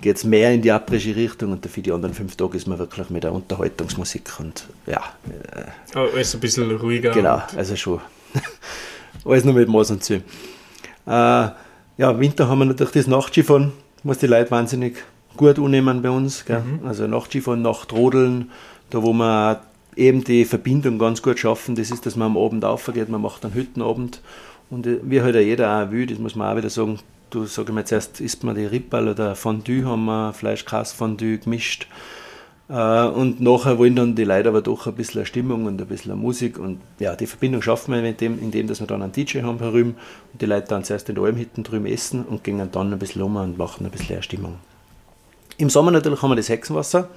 [0.00, 3.10] geht es mehr in die Après-Ski-Richtung und für die anderen fünf Tage ist man wirklich
[3.10, 5.02] mit der Unterhaltungsmusik und ja.
[5.54, 7.10] Äh, oh, alles ein bisschen ruhiger.
[7.10, 8.00] Genau, also schon
[9.24, 10.22] Alles nur mit Maß und Ziel.
[11.06, 11.48] Äh,
[12.00, 13.72] ja, im Winter haben wir natürlich das Nachtskifahren,
[14.04, 14.96] was die Leute wahnsinnig
[15.36, 16.46] gut annehmen bei uns.
[16.48, 16.80] Mhm.
[16.86, 18.50] Also Nachtskifahren, Nachtrodeln,
[18.88, 19.60] da wo wir
[19.96, 23.44] eben die Verbindung ganz gut schaffen, das ist, dass man am Abend aufgeht, man macht
[23.44, 24.22] einen Hüttenabend
[24.70, 27.70] und äh, wie halt jeder auch will, das muss man auch wieder sagen, du sag
[27.70, 32.19] mal zuerst isst man die Rippal oder Fondue haben wir, Fleischkäse-Fondue gemischt äh,
[32.70, 36.56] und nachher wollen dann die Leute aber doch ein bisschen Stimmung und ein bisschen Musik
[36.56, 39.96] und ja, die Verbindung schaffen wir indem, indem dass wir dann einen DJ haben herüben
[40.32, 43.22] und die Leute dann zuerst in der Almhütten drüben essen und gehen dann ein bisschen
[43.22, 44.54] um und machen ein bisschen Stimmung.
[45.58, 47.08] Im Sommer natürlich haben wir das Hexenwasser,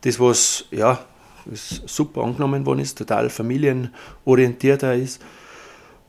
[0.00, 0.98] das was ja
[1.44, 5.20] das super angenommen worden ist, total familienorientiert ist.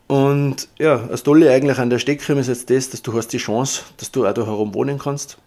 [0.07, 3.37] Und ja, das Tolle eigentlich an der Steckcreme ist jetzt das, dass du hast die
[3.37, 5.37] Chance, dass du auch da herum wohnen kannst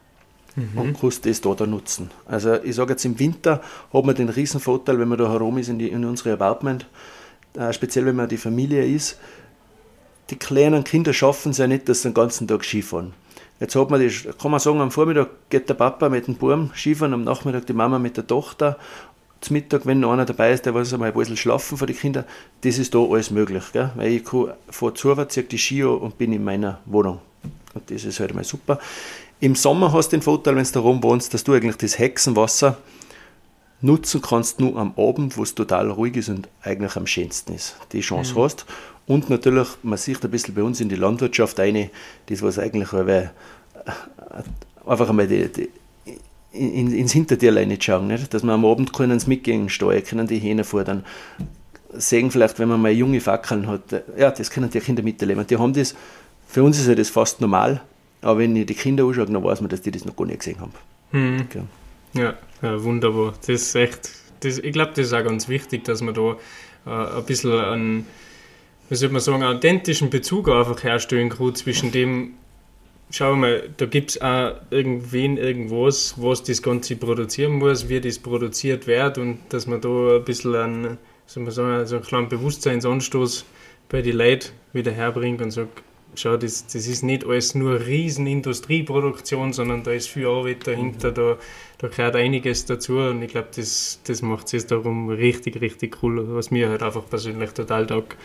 [0.57, 0.79] mhm.
[0.79, 2.11] und kannst das da, da nutzen.
[2.27, 3.61] Also ich sage jetzt im Winter
[3.93, 6.87] hat man den riesen Vorteil, wenn man da herum ist in, die, in unsere Apartment,
[7.57, 9.19] äh, speziell wenn man die Familie ist,
[10.31, 13.13] die kleinen Kinder schaffen es ja nicht, dass sie den ganzen Tag Skifahren.
[13.61, 16.71] Jetzt hat man die, kann man sagen, am Vormittag geht der Papa mit dem Burm
[16.75, 18.79] Skifahren, am Nachmittag die Mama mit der Tochter.
[19.41, 21.93] Zum Mittag, wenn noch einer dabei ist, der was einmal ein bisschen schlafen für die
[21.93, 22.25] Kinder,
[22.63, 23.65] das ist da alles möglich.
[23.73, 23.91] Gell?
[23.95, 27.21] Weil ich kann vor zu, ziehe die Ski und bin in meiner Wohnung.
[27.75, 28.79] Und das ist halt einmal super.
[29.41, 31.99] Im Sommer hast du den Vorteil, wenn du da rum wohnst, dass du eigentlich das
[31.99, 32.79] Hexenwasser
[33.81, 37.77] nutzen kannst, nur am Abend, wo es total ruhig ist und eigentlich am schönsten ist.
[37.93, 38.43] Die Chance mhm.
[38.43, 38.67] hast.
[39.07, 41.91] Und natürlich, man sieht ein bisschen bei uns in die Landwirtschaft eine,
[42.27, 42.93] das was eigentlich
[44.87, 45.69] einfach einmal die, die,
[46.53, 48.33] in, ins Hintertierlein nicht schauen, nicht?
[48.33, 51.05] dass man am Abend können sie mitgehen, steuern, können die Hähne fordern,
[51.93, 55.47] sehen vielleicht, wenn man mal junge Fackeln hat, äh, ja, das können die Kinder miterleben.
[55.47, 55.95] Die haben das,
[56.55, 57.83] für uns ist ja das fast normal,
[58.23, 60.39] aber wenn ich die Kinder anschaue, dann weiß man, dass die das noch gar nicht
[60.39, 60.71] gesehen haben.
[61.11, 61.47] Hm.
[61.47, 61.63] Okay.
[62.13, 63.35] Ja, ja, wunderbar.
[63.41, 66.37] Das ist echt, das, ich glaube, das ist auch ganz wichtig, dass man da
[66.87, 68.07] äh, ein bisschen einen,
[68.89, 72.35] wie soll man sagen, authentischen Bezug einfach herstellen kann zwischen dem,
[73.11, 78.21] schau mal, da gibt es auch irgendwen, irgendwas, was das Ganze produzieren muss, wie das
[78.21, 82.29] produziert wird und dass man da ein bisschen einen, soll man sagen, so einen kleinen
[82.29, 83.45] Bewusstseinsanstoß
[83.89, 85.83] bei den Leuten wieder herbringt und sagt,
[86.21, 91.13] schau, das, das ist nicht alles nur riesen Industrieproduktion, sondern da ist viel Arbeit dahinter,
[91.13, 91.37] da,
[91.79, 96.35] da gehört einiges dazu und ich glaube, das, das macht es darum richtig, richtig cool,
[96.35, 98.17] was mir halt einfach persönlich total taugt.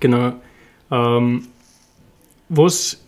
[0.00, 0.34] Genau.
[0.90, 1.48] Ähm,
[2.48, 3.04] was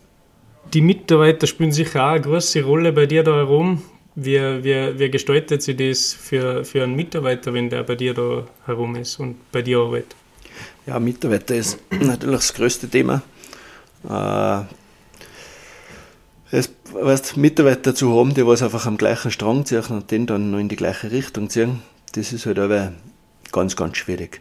[0.74, 3.82] die Mitarbeiter spielen sicher auch eine große Rolle bei dir da herum.
[4.14, 8.46] Wie, wie, wie gestaltet sich das für, für einen Mitarbeiter, wenn der bei dir da
[8.66, 10.16] herum ist und bei dir arbeitet?
[10.88, 13.20] Ja, Mitarbeiter ist natürlich das größte Thema.
[14.08, 14.62] Äh,
[16.50, 20.50] es, weißt, Mitarbeiter zu haben, die was einfach am gleichen Strang ziehen und den dann
[20.50, 21.82] noch in die gleiche Richtung ziehen,
[22.14, 22.92] das ist halt aber
[23.52, 24.40] ganz, ganz schwierig.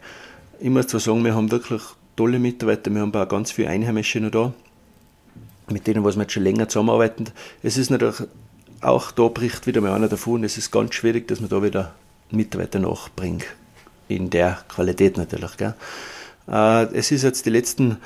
[0.62, 1.81] Ich muss zwar sagen, wir haben wirklich
[2.15, 4.53] tolle Mitarbeiter, wir haben auch ganz viele Einheimische noch da,
[5.69, 7.25] mit denen was wir jetzt schon länger zusammenarbeiten.
[7.62, 8.23] Es ist natürlich
[8.79, 11.93] auch da bricht wieder mal einer davon, es ist ganz schwierig, dass man da wieder
[12.31, 13.43] Mitarbeiter nachbringt.
[14.07, 15.57] In der Qualität natürlich.
[15.57, 15.73] Gell.
[16.47, 17.97] Äh, es ist jetzt die letzten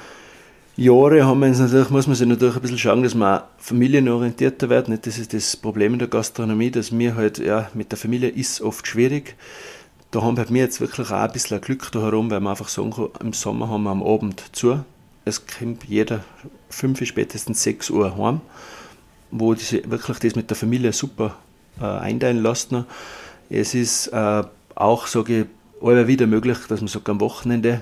[0.77, 4.69] Jahre haben wir uns natürlich, muss man sich natürlich ein bisschen schauen, dass man familienorientierter
[4.69, 4.87] wird.
[5.05, 8.61] Das ist das Problem in der Gastronomie, dass mir halt, ja, mit der Familie ist
[8.61, 9.35] oft schwierig.
[10.11, 12.91] Da haben wir jetzt wirklich auch ein bisschen Glück da herum, weil man einfach sagen
[12.91, 14.83] kann, im Sommer haben wir am Abend zu.
[15.23, 16.23] Es kommt jeder
[16.69, 18.41] fünf, spätestens sechs Uhr heim,
[19.29, 21.37] wo die wirklich das mit der Familie super
[21.79, 22.85] äh, einteilen lassen.
[23.49, 24.43] Es ist äh,
[24.75, 25.45] auch, sage ich,
[25.81, 27.81] immer wieder möglich, dass man sagt, am Wochenende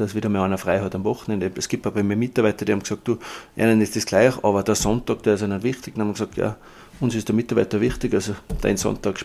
[0.00, 1.50] dass wieder mal einer frei hat am Wochenende.
[1.56, 3.18] Es gibt aber bei mir Mitarbeiter, die haben gesagt, du,
[3.56, 5.94] ihnen ist das gleich, aber der Sonntag, der ist ihnen wichtig.
[5.94, 6.56] Dann haben wir gesagt, ja,
[7.00, 9.24] uns ist der Mitarbeiter wichtig, also dein Sonntag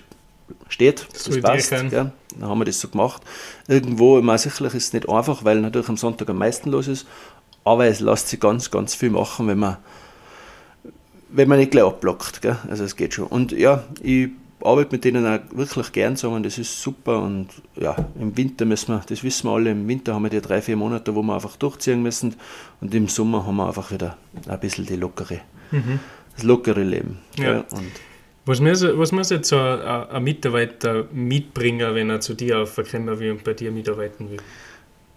[0.68, 1.72] steht, das, das passt.
[1.72, 2.12] Ja.
[2.40, 3.22] Dann haben wir das so gemacht.
[3.68, 7.06] Irgendwo, meine, sicherlich ist es nicht einfach, weil natürlich am Sonntag am meisten los ist,
[7.64, 9.78] aber es lässt sich ganz, ganz viel machen, wenn man,
[11.30, 12.42] wenn man nicht gleich abblockt.
[12.42, 12.58] Gell?
[12.70, 13.28] Also es geht schon.
[13.28, 14.30] Und ja, ich
[14.64, 18.96] arbeite mit denen auch wirklich gern zusammen, das ist super und ja, im Winter müssen
[18.96, 21.34] wir, das wissen wir alle, im Winter haben wir die drei, vier Monate, wo wir
[21.34, 22.36] einfach durchziehen müssen
[22.82, 26.00] und im Sommer haben wir einfach wieder ein bisschen die lockere, mhm.
[26.36, 27.20] das lockere Leben.
[27.38, 27.66] Ja.
[28.46, 33.20] Was muss, was muss jetzt so ein, ein, Mitarbeiter mitbringen, wenn er zu dir aufkommen
[33.20, 34.40] will und bei dir mitarbeiten will?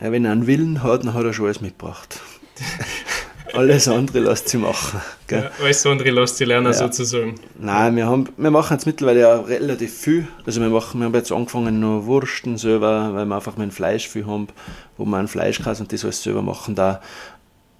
[0.01, 2.21] Ja, wenn er einen Willen hat, dann hat er schon alles mitgebracht.
[3.55, 5.01] Alles andere lässt sie machen.
[5.31, 6.73] Ja, alles andere lässt sie lernen, ja.
[6.73, 7.37] sozusagen.
[7.59, 10.29] Nein, wir, haben, wir machen jetzt mittlerweile ja relativ viel.
[10.45, 14.09] Also wir, machen, wir haben jetzt angefangen, nur Wursten selber, weil wir einfach mit Fleisch
[14.09, 14.49] viel haben,
[14.97, 17.01] wo man ein Fleischkäse und das alles selber machen da.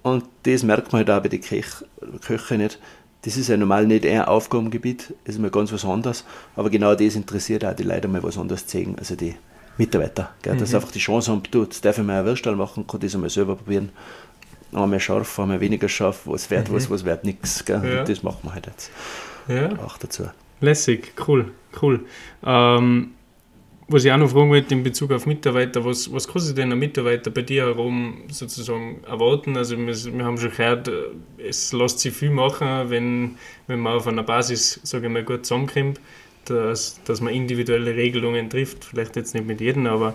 [0.03, 1.67] Und das merkt man halt auch bei den Köch,
[2.25, 2.79] Köchen nicht.
[3.23, 6.25] Das ist ja normal nicht ein Aufgabengebiet, das ist mal ganz was anderes.
[6.55, 8.95] Aber genau das interessiert auch die Leute mal was anderes zu sehen.
[8.99, 9.35] Also die
[9.79, 10.31] Mitarbeiter.
[10.43, 10.55] Gell?
[10.55, 10.59] Mhm.
[10.59, 13.01] Dass sie einfach die Chance haben, du, jetzt darf ich mal einen Würstel machen, kann
[13.01, 13.91] das einmal selber probieren.
[14.73, 16.75] Einmal scharf, einmal weniger scharf, was wert mhm.
[16.75, 17.65] was, was wert nichts.
[17.69, 18.05] Ja.
[18.05, 18.91] Das machen wir halt jetzt
[19.49, 19.73] ja.
[19.79, 20.25] auch dazu.
[20.61, 22.01] Lässig, cool, cool.
[22.45, 23.11] Ähm,
[23.89, 26.79] was ich auch noch fragen wollte in Bezug auf Mitarbeiter, was, was kostet denn ein
[26.79, 29.57] Mitarbeiter bei dir herum sozusagen erwarten?
[29.57, 30.91] Also wir, wir haben schon gehört,
[31.39, 33.37] es lässt sich viel machen, wenn,
[33.69, 36.01] wenn man auf einer Basis, sage ich mal, gut zusammenkommt,
[36.47, 40.15] dass, dass man individuelle Regelungen trifft, vielleicht jetzt nicht mit jedem, aber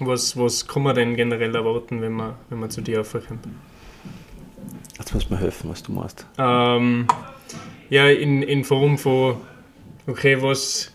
[0.00, 3.46] was, was kann man denn generell erwarten, wenn man, wenn man zu dir aufkommt?
[4.98, 6.26] Jetzt muss man helfen, was du machst.
[6.38, 7.06] Ähm,
[7.90, 9.36] ja, in, in Form von,
[10.06, 10.92] okay, was,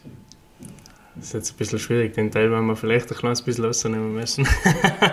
[1.30, 4.48] ist jetzt ein bisschen schwierig, den Teil werden wir vielleicht ein kleines bisschen rausnehmen müssen.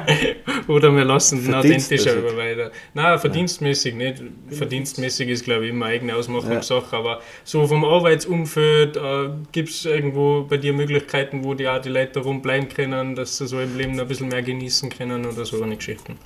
[0.68, 2.70] Oder wir lassen den authentischer über weiter.
[2.94, 4.22] Nein, verdienstmäßig nicht.
[4.50, 6.92] Verdienstmäßig ist, glaube ich, immer eigene Ausmachungssache.
[6.92, 6.98] Ja.
[6.98, 11.90] Aber so vom Arbeitsumfeld äh, gibt es irgendwo bei dir Möglichkeiten, wo die, auch die
[11.90, 15.62] Leute rumbleiben können, dass sie so im Leben ein bisschen mehr genießen können oder so
[15.62, 16.16] eine Geschichten.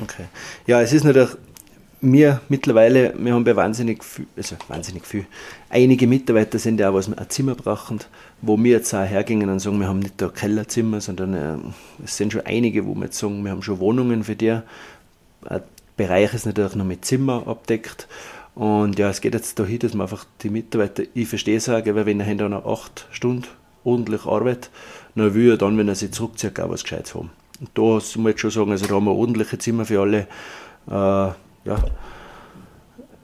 [0.00, 0.24] Okay.
[0.66, 1.30] Ja, es ist natürlich
[2.02, 5.24] wir mittlerweile, wir haben ja wahnsinnig viel, also wahnsinnig viel,
[5.70, 8.00] einige Mitarbeiter sind ja auch, was ein Zimmer brauchen,
[8.40, 11.56] wo wir jetzt auch hergingen und sagen, wir haben nicht da Kellerzimmer, sondern äh,
[12.04, 14.50] es sind schon einige, wo wir jetzt sagen, wir haben schon Wohnungen für die.
[14.50, 15.62] Ein
[15.96, 18.08] Bereich ist natürlich noch mit Zimmer abdeckt.
[18.54, 21.84] Und ja, es geht jetzt dahin, dass man einfach die Mitarbeiter, ich verstehe es auch,
[21.86, 23.46] weil wenn er dann noch acht Stunden
[23.84, 24.70] ordentlich arbeitet,
[25.14, 27.30] dann will er dann, wenn er sich zurückzieht, auch was Gescheites haben.
[27.60, 30.26] Und da muss man jetzt schon sagen, also da haben wir ordentliche Zimmer für alle.
[30.90, 31.82] Äh, ja,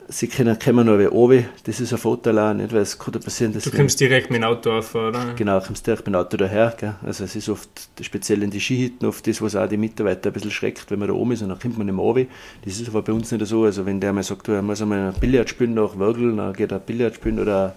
[0.09, 3.13] sie können, kommen noch wie oben, das ist ein Vorteil auch, nicht, weil es kann
[3.21, 3.65] passieren, dass...
[3.65, 5.35] Du kommst direkt mit dem Auto auf, oder?
[5.37, 6.95] Genau, du kommst direkt mit dem Auto daher, gell?
[7.05, 7.69] also es ist oft,
[8.01, 11.09] speziell in die Skihütten, oft das, was auch die Mitarbeiter ein bisschen schreckt, wenn man
[11.09, 12.27] da oben ist und dann kommt man nicht mehr runter.
[12.65, 15.13] Das ist aber bei uns nicht so, also wenn der mal sagt, er muss einmal
[15.13, 17.75] ein Billard spielen nach Wörgl, dann geht er Billard spielen oder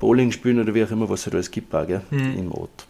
[0.00, 2.02] Bowling spielen oder wie auch immer, was es halt alles gibt auch, gell?
[2.10, 2.38] Mhm.
[2.38, 2.86] im Ort.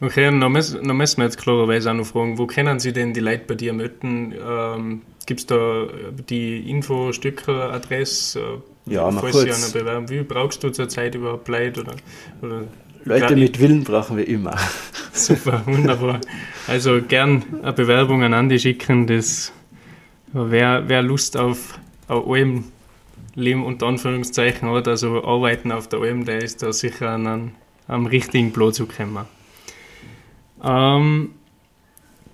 [0.00, 2.92] Okay, und dann müssen, dann müssen wir jetzt klarerweise auch noch fragen, wo können Sie
[2.92, 4.32] denn die Leute bei dir melden?
[4.32, 5.86] Ähm, Gibt es da
[6.28, 8.40] die Info-Stücke-Adresse?
[8.88, 9.42] Äh, ja, mal kurz.
[9.42, 11.82] Sie eine Bewerbung, wie brauchst du zurzeit überhaupt Leute?
[11.82, 11.94] Oder,
[12.42, 12.64] oder
[13.04, 14.56] Leute mit Willen brauchen wir immer.
[15.12, 16.20] Super, wunderbar.
[16.66, 19.06] Also gern eine Bewerbung an Andi schicken.
[19.06, 19.52] Das,
[20.32, 22.64] wer, wer Lust auf, auf allem
[23.36, 27.50] Leben unter Anführungszeichen hat, also arbeiten auf der Alm, der ist da sicher an einem,
[27.86, 29.26] am richtigen Platz zu kommen.
[30.64, 31.30] Ähm,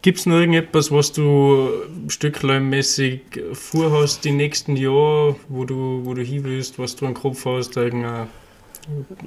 [0.06, 1.68] Gibt es noch irgendetwas, was du
[2.06, 3.22] stückleinmäßig
[3.54, 7.76] vorhast die nächsten Jahre, wo du, wo du hin willst, was du im Kopf hast,
[7.76, 8.28] irgendeine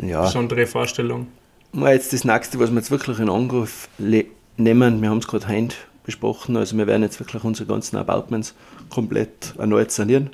[0.02, 0.22] ja.
[0.22, 1.28] besondere Vorstellung?
[1.74, 5.50] Mal jetzt das nächste, was wir jetzt wirklich in Angriff nehmen, wir haben es gerade
[5.50, 8.56] heute besprochen, also wir werden jetzt wirklich unsere ganzen Apartments
[8.90, 10.30] komplett erneut sanieren.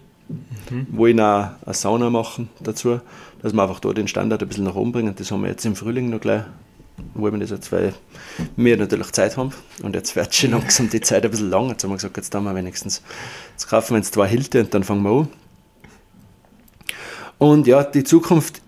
[0.70, 0.86] Mhm.
[0.92, 3.00] Wollen auch eine Sauna machen dazu,
[3.42, 5.16] dass wir einfach da den Standard ein bisschen nach oben bringen.
[5.18, 6.44] Das haben wir jetzt im Frühling noch gleich
[7.14, 7.94] wollen wir das jetzt, weil
[8.56, 9.52] wir natürlich Zeit haben.
[9.82, 11.70] Und jetzt wird schon langsam die Zeit ein bisschen lang.
[11.70, 13.02] Jetzt haben wir gesagt, jetzt tun wir wenigstens,
[13.52, 15.28] jetzt kaufen wir uns zwei Hilte und dann fangen wir an.
[17.38, 18.62] Und ja, die Zukunft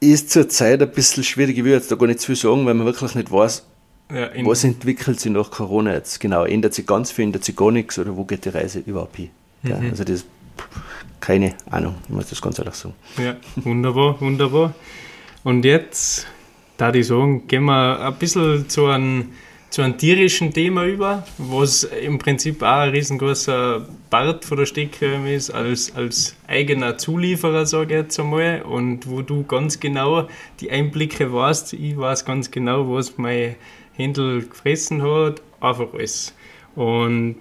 [0.00, 1.58] ist zurzeit ein bisschen schwierig.
[1.58, 3.64] Ich will jetzt da gar nicht zu viel sagen, weil man wirklich nicht weiß,
[4.10, 6.44] ja, was entwickelt sich nach Corona jetzt genau.
[6.44, 9.30] Ändert sich ganz viel, ändert sich gar nichts oder wo geht die Reise überhaupt hin?
[9.62, 9.70] Mhm.
[9.70, 10.24] Ja, also das
[11.20, 12.94] keine Ahnung, ich muss das ganz ehrlich sagen.
[13.18, 14.72] Ja, wunderbar, wunderbar.
[15.44, 16.26] Und jetzt
[16.78, 19.32] da ich sagen, gehen wir ein bisschen zu einem,
[19.68, 25.26] zu einem tierischen Thema über, was im Prinzip auch ein riesengroßer Part von der Steckröhm
[25.26, 30.28] ist, als, als eigener Zulieferer, sage ich jetzt einmal, und wo du ganz genau
[30.60, 31.74] die Einblicke weißt.
[31.74, 33.56] Ich weiß ganz genau, was mein
[33.94, 36.32] Händel gefressen hat, einfach alles.
[36.76, 37.36] Und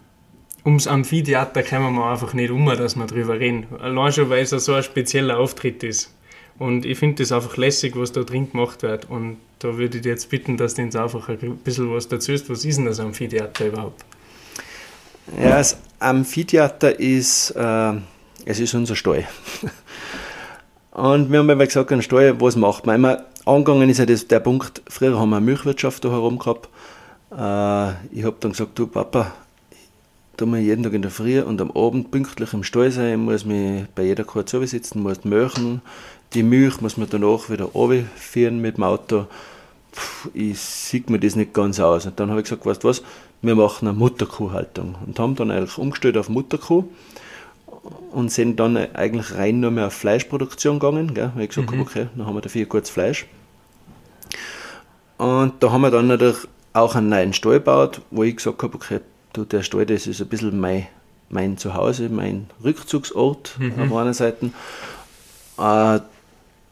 [0.65, 3.67] ums Amphitheater kommen wir einfach nicht um, dass wir drüber reden.
[3.79, 6.16] Allein schon, weil es so ein spezieller Auftritt ist.
[6.59, 9.09] Und ich finde das einfach lässig, was da drin gemacht wird.
[9.09, 12.31] Und da würde ich dir jetzt bitten, dass du uns einfach ein bisschen was dazu
[12.31, 12.49] ist.
[12.49, 14.03] Was ist denn das Amphitheater überhaupt?
[15.41, 17.93] Ja, das Amphitheater ist, äh,
[18.45, 19.27] es ist unser Stall.
[20.91, 22.95] Und wir haben immer gesagt, ein Stall, was macht man?
[22.95, 26.69] Immer angegangen ist ja das, der Punkt, früher haben wir eine Milchwirtschaft da herum gehabt.
[27.31, 29.33] Äh, ich habe dann gesagt, du Papa,
[30.45, 33.17] muss ich jeden Tag in der Früh und am Abend pünktlich im Stall sein, ich
[33.17, 35.81] muss mich bei jeder Kuh sitzen, muss möchen,
[36.33, 39.27] die Milch muss man danach wieder runterführen mit dem Auto.
[39.91, 42.05] Puh, ich sehe mir das nicht ganz aus.
[42.05, 43.01] Und dann habe ich gesagt, weißt du was,
[43.41, 44.95] wir machen eine Mutterkuhhaltung.
[45.05, 46.85] Und haben dann eigentlich umgestellt auf Mutterkuh
[48.11, 51.13] und sind dann eigentlich rein nur mehr auf Fleischproduktion gegangen.
[51.13, 51.31] Gell?
[51.35, 51.81] Weil ich gesagt mhm.
[51.81, 53.25] okay, dann haben wir dafür kurz Fleisch.
[55.17, 58.75] Und da haben wir dann natürlich auch einen neuen Stall gebaut, wo ich gesagt habe,
[58.75, 58.99] okay,
[59.33, 60.87] du, der Stall, das ist ein bisschen mein,
[61.29, 63.91] mein Zuhause, mein Rückzugsort mhm.
[63.91, 64.51] auf einer Seite.
[65.57, 65.99] Äh,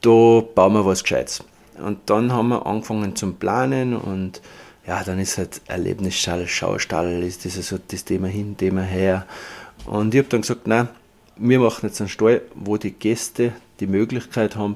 [0.06, 1.44] da bauen wir was Gescheites.
[1.84, 4.42] Und dann haben wir angefangen zum Planen und
[4.88, 9.26] ja, dann ist halt Erlebnisstall, Schaustall, ist das so das Thema hin, Thema her.
[9.86, 10.88] Und ich habe dann gesagt, nein,
[11.38, 14.76] wir machen jetzt einen Stall, wo die Gäste die Möglichkeit haben,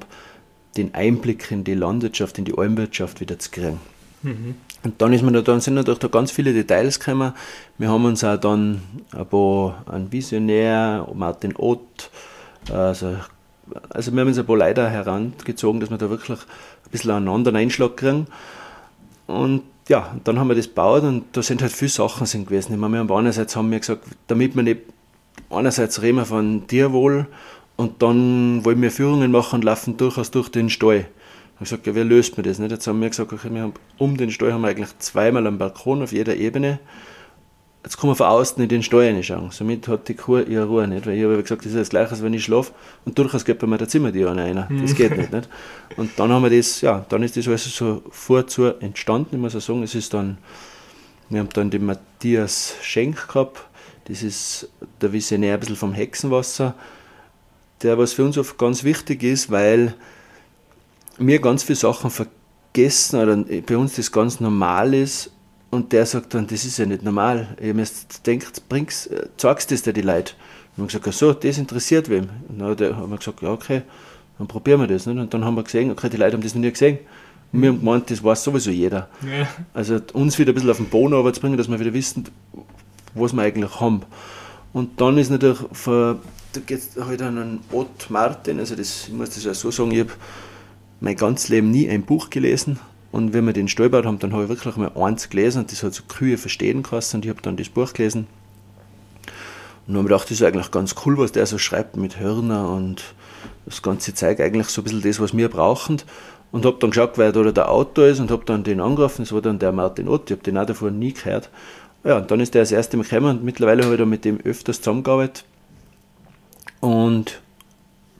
[0.76, 3.80] den Einblick in die Landwirtschaft, in die Almwirtschaft wieder zu kriegen.
[4.22, 4.56] Mhm.
[4.82, 7.32] Und dann, ist man da, dann sind natürlich da ganz viele Details gekommen.
[7.78, 12.10] Wir haben uns auch dann ein paar, ein Visionär, Martin Ott,
[12.70, 13.16] also,
[13.90, 17.28] also wir haben uns ein paar Leute herangezogen, dass wir da wirklich ein bisschen einen
[17.28, 18.26] anderen Einschlag kriegen.
[19.26, 22.72] Und ja, dann haben wir das gebaut und da sind halt viele Sachen sind gewesen.
[22.72, 24.82] Ich meine, wir haben einerseits haben wir gesagt, damit wir nicht,
[25.50, 27.26] einerseits reden wir von Tierwohl
[27.76, 31.06] und dann wollen wir Führungen machen und laufen durchaus durch den Stall.
[31.54, 32.70] Ich gesagt, ja, wie löst man das nicht?
[32.70, 35.58] Jetzt haben wir gesagt, okay, wir haben, um den Stall haben wir eigentlich zweimal einen
[35.58, 36.78] Balkon auf jeder Ebene.
[37.82, 39.50] Jetzt kann man von außen in den Stall reinschauen.
[39.50, 41.06] Somit hat die Kuh ihre Ruhe nicht.
[41.06, 42.72] Weil ich habe gesagt, das ist das Gleiche, als wenn ich schlafe
[43.06, 44.66] und durchaus geht bei mir der Zimmertür rein.
[44.82, 45.48] Das geht nicht, nicht.
[45.96, 49.36] Und dann haben wir das, ja, dann ist das alles so vorzu entstanden.
[49.36, 50.36] Ich muss auch sagen, es ist dann,
[51.30, 53.62] wir haben dann den Matthias Schenk gehabt.
[54.04, 54.68] Das ist
[55.00, 56.74] der Visionär ein bisschen vom Hexenwasser
[57.82, 59.94] der was für uns oft ganz wichtig ist, weil
[61.18, 65.30] wir ganz viele Sachen vergessen oder bei uns das ganz normal ist
[65.70, 67.56] und der sagt dann, das ist ja nicht normal.
[67.60, 67.84] Ich habe
[68.26, 70.34] denkt, bring's, zeigst das dir die Leute.
[70.76, 72.28] Und wir haben gesagt, so, das interessiert wem.
[72.48, 73.82] Und dann haben wir gesagt, ja, okay,
[74.38, 75.06] dann probieren wir das.
[75.06, 75.18] Nicht?
[75.18, 76.98] Und dann haben wir gesehen, okay, die Leute haben das noch nie gesehen.
[77.52, 79.08] Und wir haben gemeint, das weiß sowieso jeder.
[79.22, 79.48] Ja.
[79.72, 82.24] Also uns wieder ein bisschen auf den Boden zu bringen, dass wir wieder wissen,
[83.14, 84.02] was wir eigentlich haben.
[84.72, 86.18] Und dann ist natürlich von
[86.52, 89.70] da geht es halt an einen Ott Martin, also das, ich muss das ja so
[89.70, 90.10] sagen, ich habe
[91.00, 92.78] mein ganzes Leben nie ein Buch gelesen
[93.12, 95.82] und wenn wir den gebaut haben, dann habe ich wirklich mal eins gelesen und das
[95.82, 98.26] hat so Kühe verstehen geheißen und ich habe dann das Buch gelesen
[99.86, 102.70] und habe mir gedacht, das ist eigentlich ganz cool, was der so schreibt mit Hörner
[102.70, 103.14] und
[103.66, 106.02] das ganze Zeug eigentlich so ein bisschen das, was wir brauchen
[106.52, 109.32] und habe dann geschaut, wer da der Autor ist und habe dann den angerufen, das
[109.32, 111.50] war dann der Martin Ott, ich habe den auch davor nie gehört.
[112.04, 114.24] Ja, und dann ist der das erste Mal gekommen und mittlerweile habe ich da mit
[114.24, 115.44] dem öfters zusammengearbeitet
[116.80, 117.40] und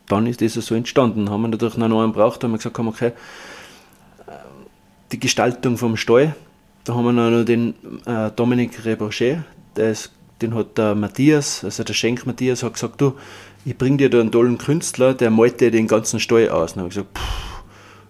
[0.08, 1.30] dann ist das so entstanden.
[1.30, 3.12] Haben wir natürlich noch einen braucht, haben wir gesagt, okay,
[5.12, 6.34] die Gestaltung vom Stall,
[6.84, 7.74] da haben wir noch den
[8.06, 9.38] äh, Dominique Rebochet,
[9.76, 13.14] den hat der Matthias, also der Schenk Matthias, hat gesagt, du,
[13.64, 16.72] ich bring dir da einen tollen Künstler, der malt dir den ganzen Stall aus.
[16.72, 17.62] Dann habe ich gesagt, pff,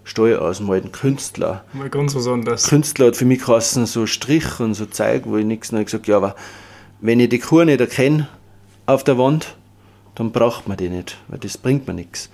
[0.03, 1.65] Stall ausmalen, Künstler.
[1.73, 2.67] Mal ganz was anderes.
[2.67, 5.87] Künstler hat für mich geheißen, so Strich und so Zeug, wo ich nichts, habe ich
[5.87, 6.35] gesagt, ja, aber
[7.01, 8.27] wenn ich die Kuh nicht erkenne
[8.85, 9.55] auf der Wand,
[10.15, 12.29] dann braucht man die nicht, weil das bringt mir nichts.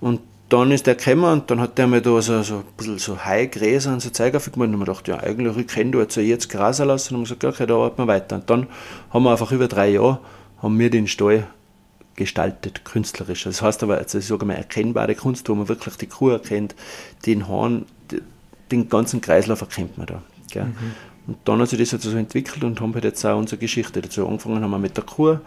[0.00, 2.98] Und dann ist der gekommen und dann hat der mir da so, so ein bisschen
[2.98, 5.98] so Haigräser und so Zeug aufgemacht und ich mir gedacht, ja, eigentlich, ich kenne da
[6.00, 8.36] jetzt, jetzt Gras lassen und haben gesagt, okay, da arbeiten wir weiter.
[8.36, 8.66] Und dann
[9.10, 10.18] haben wir einfach über drei Jahre,
[10.60, 11.46] haben wir den Stall
[12.16, 13.44] gestaltet, künstlerisch.
[13.44, 16.74] Das heißt aber, also ich sage mal, erkennbare Kunst, wo man wirklich die Kuh erkennt,
[17.26, 17.86] den Hahn,
[18.72, 20.22] den ganzen Kreislauf erkennt man da.
[20.62, 20.74] Mhm.
[21.28, 24.02] Und dann hat sich das halt so entwickelt und haben halt jetzt auch unsere Geschichte
[24.02, 25.38] dazu angefangen, haben wir mit der Kuh,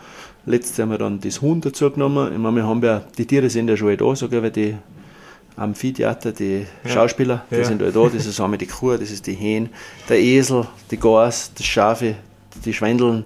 [0.46, 2.32] letztes haben wir dann das Huhn dazu genommen.
[2.34, 4.76] Ich meine, wir haben ja, die Tiere sind ja schon halt da, sogar weil die
[5.56, 6.90] Amphitheater, die ja.
[6.90, 7.64] Schauspieler, die ja.
[7.64, 9.70] sind halt da, das ist einmal die Kuh, das ist die Hähn,
[10.10, 12.16] der Esel, die Gars, das Schafe,
[12.66, 13.26] die Schwendeln,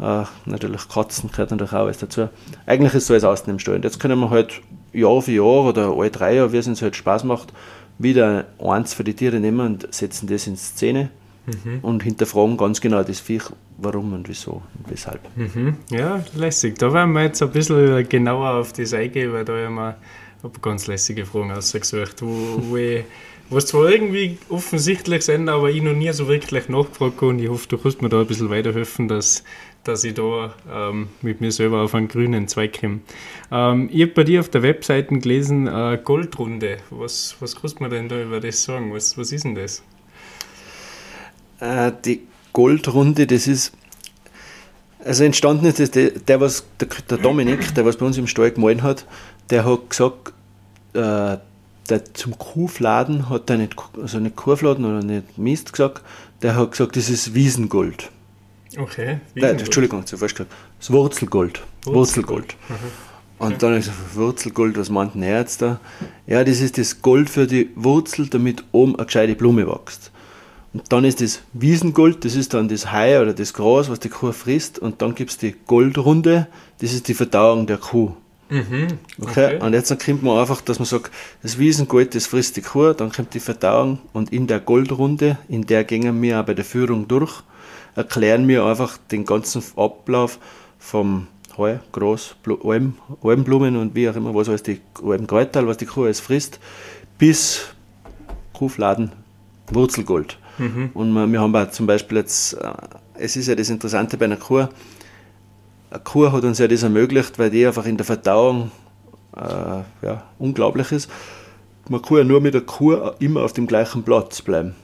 [0.00, 2.28] äh, natürlich Katzen gehört natürlich auch alles dazu.
[2.66, 3.76] Eigentlich ist so alles außen im Stall.
[3.76, 4.60] Und jetzt können wir halt
[4.92, 7.52] Jahr für Jahr oder alle drei Jahre, wie es uns halt Spaß macht,
[7.98, 11.10] wieder eins für die Tiere nehmen und setzen das in Szene
[11.46, 11.80] mhm.
[11.82, 13.44] und hinterfragen ganz genau das Viech,
[13.78, 15.20] warum und wieso und weshalb.
[15.36, 15.76] Mhm.
[15.90, 16.78] Ja, lässig.
[16.78, 19.96] Da werden wir jetzt ein bisschen genauer auf das eingehen, weil da haben wir
[20.62, 23.04] ganz lässige Fragen ausgesucht, wo, wo ich,
[23.50, 27.48] was zwar irgendwie offensichtlich sind, aber ich noch nie so wirklich nachgefragt habe und ich
[27.48, 29.44] hoffe, du kannst mir da ein bisschen weiterhelfen, dass,
[29.84, 33.00] dass ich da ähm, mit mir selber auf einen grünen Zweig komme.
[33.50, 36.78] Ähm, ich habe bei dir auf der Webseite gelesen, äh, Goldrunde.
[36.90, 38.92] Was, was kannst du mir denn da über das sagen?
[38.92, 39.82] Was, was ist denn das?
[41.64, 42.20] Äh, die
[42.52, 43.72] Goldrunde, das ist,
[45.04, 48.26] also entstanden ist das, der, der was, der, der Dominik, der was bei uns im
[48.26, 49.06] Stall gemahlen hat,
[49.50, 50.32] der hat gesagt,
[50.92, 51.38] äh,
[51.88, 56.02] der zum Kuhfladen hat er nicht, also nicht Kuhfladen oder nicht Mist gesagt,
[56.42, 58.10] der hat gesagt, das ist Wiesengold.
[58.76, 59.20] Okay.
[59.34, 59.56] Wiesengold.
[59.56, 60.52] Nein, Entschuldigung, zu falsch gesagt.
[60.78, 61.62] Das Wurzelgold.
[61.84, 61.94] Wurzelgold.
[61.94, 62.56] Wurzelgold.
[62.68, 63.46] Mhm.
[63.46, 65.80] Und dann ist Wurzelgold, was meint er jetzt da?
[66.26, 70.12] Ja, das ist das Gold für die Wurzel, damit oben eine gescheite Blume wächst.
[70.74, 74.08] Und dann ist das Wiesengold, das ist dann das Hai oder das Gras, was die
[74.08, 74.80] Kuh frisst.
[74.80, 76.48] Und dann gibt es die Goldrunde,
[76.80, 78.12] das ist die Verdauung der Kuh.
[78.50, 79.56] Mhm, okay.
[79.56, 79.64] okay.
[79.64, 81.12] Und jetzt kommt man einfach, dass man sagt,
[81.42, 85.64] das Wiesengold, das frisst die Kuh, dann kommt die Verdauung und in der Goldrunde, in
[85.64, 87.42] der gehen wir auch bei der Führung durch,
[87.94, 90.38] erklären wir einfach den ganzen Ablauf
[90.78, 95.86] vom Heu, Gras, Alm, Almblumen und wie auch immer, was alles die Almkräuter, was die
[95.86, 96.58] Kuh alles frisst,
[97.16, 97.62] bis
[98.52, 99.12] Kuhfladen,
[99.70, 100.36] Wurzelgold.
[100.58, 100.90] Mhm.
[100.94, 102.72] Und wir, haben auch zum Beispiel jetzt, äh,
[103.14, 104.66] es ist ja das Interessante bei einer Kuh,
[105.90, 108.70] eine Kuh hat uns ja das ermöglicht, weil die einfach in der Verdauung
[109.36, 111.10] äh, ja, unglaublich ist.
[111.88, 114.74] Man kann ja nur mit der Kuh immer auf dem gleichen Platz bleiben.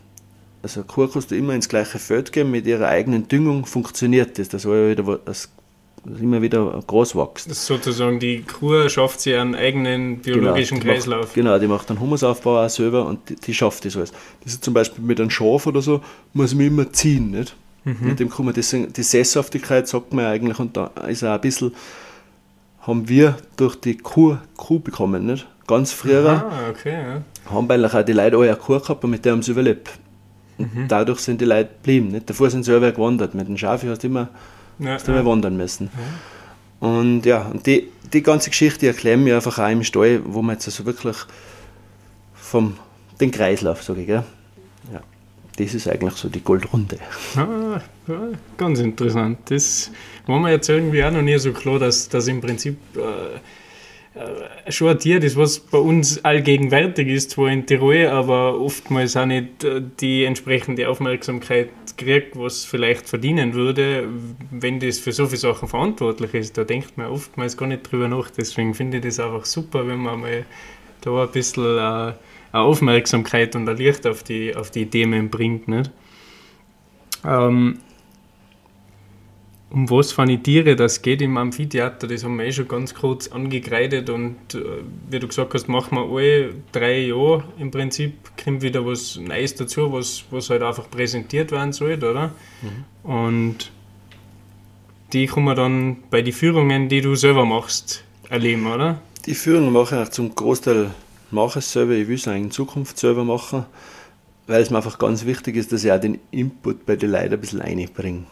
[0.62, 4.38] Also eine Kuh kannst du immer ins gleiche Feld geben, mit ihrer eigenen Düngung funktioniert
[4.38, 4.48] das.
[4.50, 5.48] Das soll ja wieder das
[6.04, 7.54] immer wieder groß wächst.
[7.54, 11.20] Sozusagen die Kuh schafft sie einen eigenen biologischen genau, Kreislauf.
[11.26, 14.12] Macht, genau, die macht einen Humusaufbau auch selber und die, die, schafft das alles.
[14.42, 16.00] Das ist zum Beispiel mit einem Schaf oder so,
[16.32, 17.54] muss man immer ziehen, nicht?
[17.84, 17.96] Mhm.
[18.00, 21.40] Mit dem kann man das, die Sesshaftigkeit sagt man eigentlich und da ist auch ein
[21.40, 21.74] bisschen,
[22.80, 25.46] haben wir durch die Kuh, Kuh bekommen, nicht?
[25.66, 27.22] Ganz früher ah, okay, ja.
[27.50, 29.90] haben eigentlich auch die Leute alle eine Kuh gehabt und mit der haben sie überlebt.
[30.58, 30.88] Und mhm.
[30.88, 32.08] dadurch sind die Leute geblieben.
[32.08, 32.28] Nicht?
[32.28, 33.34] Davor sind sie selber gewandert.
[33.34, 34.28] Mit dem Schaf hast du immer
[34.80, 35.24] ja, hast du ja.
[35.24, 35.90] wandern müssen.
[36.80, 36.88] Ja.
[36.88, 40.56] Und ja, und die, die ganze Geschichte erklären wir einfach auch im Stall, wo man
[40.56, 41.16] jetzt also wirklich
[42.34, 42.76] vom
[43.20, 44.24] den Kreislauf, sage ich, gell?
[44.92, 45.00] Ja,
[45.56, 46.98] das ist eigentlich so die Goldrunde.
[47.36, 49.38] Ah, ja, ganz interessant.
[49.44, 49.90] Das
[50.26, 53.38] war mir jetzt irgendwie auch noch nie so klar, dass das im Prinzip äh,
[54.68, 59.26] schon ein Tier, das was bei uns allgegenwärtig ist, zwar in Tirol, aber oftmals auch
[59.26, 64.08] nicht äh, die entsprechende Aufmerksamkeit kriegt, was vielleicht verdienen würde,
[64.50, 66.58] wenn das für so viele Sachen verantwortlich ist.
[66.58, 68.30] Da denkt man oftmals gar nicht drüber nach.
[68.30, 70.44] Deswegen finde ich das einfach super, wenn man mal
[71.02, 72.14] da ein bisschen äh, eine
[72.52, 75.68] Aufmerksamkeit und ein Licht auf die, auf die Themen bringt.
[75.68, 75.90] Nicht?
[77.24, 77.78] Ähm,
[79.70, 82.92] um was für eine Tiere das geht im Amphitheater, das haben wir eh schon ganz
[82.94, 88.14] kurz angekreidet und äh, wie du gesagt hast, machen wir alle drei Jahre im Prinzip,
[88.42, 92.32] kommt wieder was Neues dazu, was, was halt einfach präsentiert werden soll, oder?
[92.62, 93.10] Mhm.
[93.10, 93.72] Und
[95.12, 99.00] die kann man dann bei den Führungen, die du selber machst, erleben, oder?
[99.26, 100.90] Die Führungen mache ich zum Großteil
[101.30, 103.66] mache ich selber, ich will es in Zukunft selber machen
[104.46, 107.34] weil es mir einfach ganz wichtig ist, dass ich auch den Input bei den Leuten
[107.34, 108.24] ein bisschen einbringe.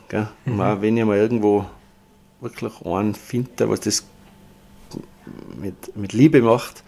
[0.44, 0.60] Mhm.
[0.60, 1.66] auch wenn ich mal irgendwo
[2.40, 4.04] wirklich einen finde, was das
[5.60, 6.82] mit, mit Liebe macht,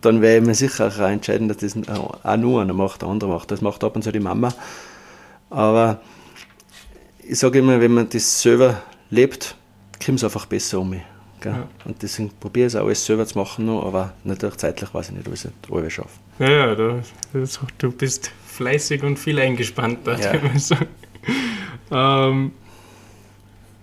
[0.00, 3.30] dann werde ich mir sicher auch entscheiden, dass das auch nur einer macht, der andere
[3.30, 3.50] macht.
[3.50, 4.52] Das macht ab und zu die Mama.
[5.50, 6.00] Aber
[7.22, 9.56] ich sage immer, wenn man das selber lebt,
[10.04, 11.02] kommt es einfach besser um mich.
[11.44, 11.68] Ja.
[11.84, 15.08] Und deswegen probiere ich es auch alles selber zu machen, noch, aber natürlich zeitlich weiß
[15.08, 16.18] ich nicht, ob ich es alles schaffe.
[16.38, 20.18] Ja, ja, du bist fleißig und viel eingespannt da.
[20.18, 22.28] Ja.
[22.28, 22.52] ähm,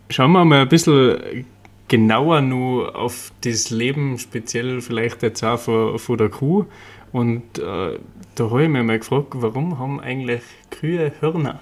[0.09, 1.45] schauen wir mal ein bisschen
[1.87, 6.65] genauer nur auf das Leben, speziell vielleicht jetzt auch von, von der Kuh.
[7.11, 7.97] Und äh,
[8.35, 11.59] da habe ich mich mal gefragt, warum haben eigentlich Kühe Hörner?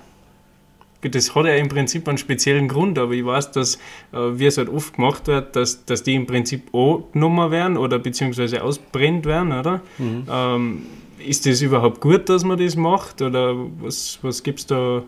[1.01, 3.75] Das hat ja im Prinzip einen speziellen Grund, aber ich weiß, dass,
[4.11, 7.99] äh, wie es halt oft gemacht wird, dass, dass die im Prinzip angenommen werden oder
[7.99, 9.81] beziehungsweise ausbrennt werden, oder?
[9.99, 10.27] Mhm.
[10.29, 10.81] Ähm,
[11.19, 13.21] ist das überhaupt gut, dass man das macht?
[13.21, 15.03] Oder was, was gibt es da,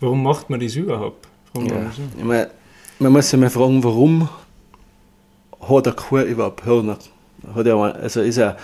[0.00, 1.28] warum macht man das überhaupt?
[1.56, 1.90] Ja.
[2.18, 2.46] Ich mein,
[2.98, 4.28] man muss sich mal fragen, warum
[5.60, 6.98] hat der Kuh überhaupt Hörner?
[7.54, 8.56] Hat er, also ist er,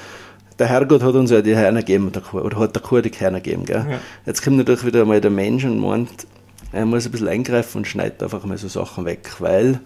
[0.58, 3.10] der Herrgott hat uns ja die Hörner gegeben, der Kuh, oder hat der Kuh die
[3.10, 3.64] Hörner gegeben.
[3.64, 3.86] Gell?
[3.88, 4.00] Ja.
[4.26, 6.26] Jetzt kommt natürlich wieder mal der Mensch und meint,
[6.72, 9.80] er muss ein bisschen eingreifen und schneidet einfach mal so Sachen weg, weil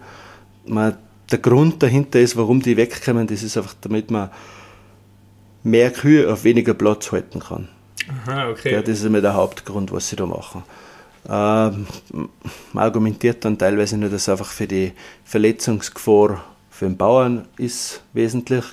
[0.65, 0.97] man,
[1.31, 4.29] der Grund dahinter ist, warum die wegkommen, das ist einfach, damit man
[5.65, 7.67] mehr Kühe auf weniger Platz halten kann.
[8.07, 8.71] Aha, okay.
[8.71, 10.63] Ja, das ist immer der Hauptgrund, was sie da machen.
[11.27, 11.87] Ähm,
[12.71, 14.93] man argumentiert dann teilweise nur, dass es einfach für die
[15.23, 18.65] Verletzungsgefahr für den Bauern ist wesentlich.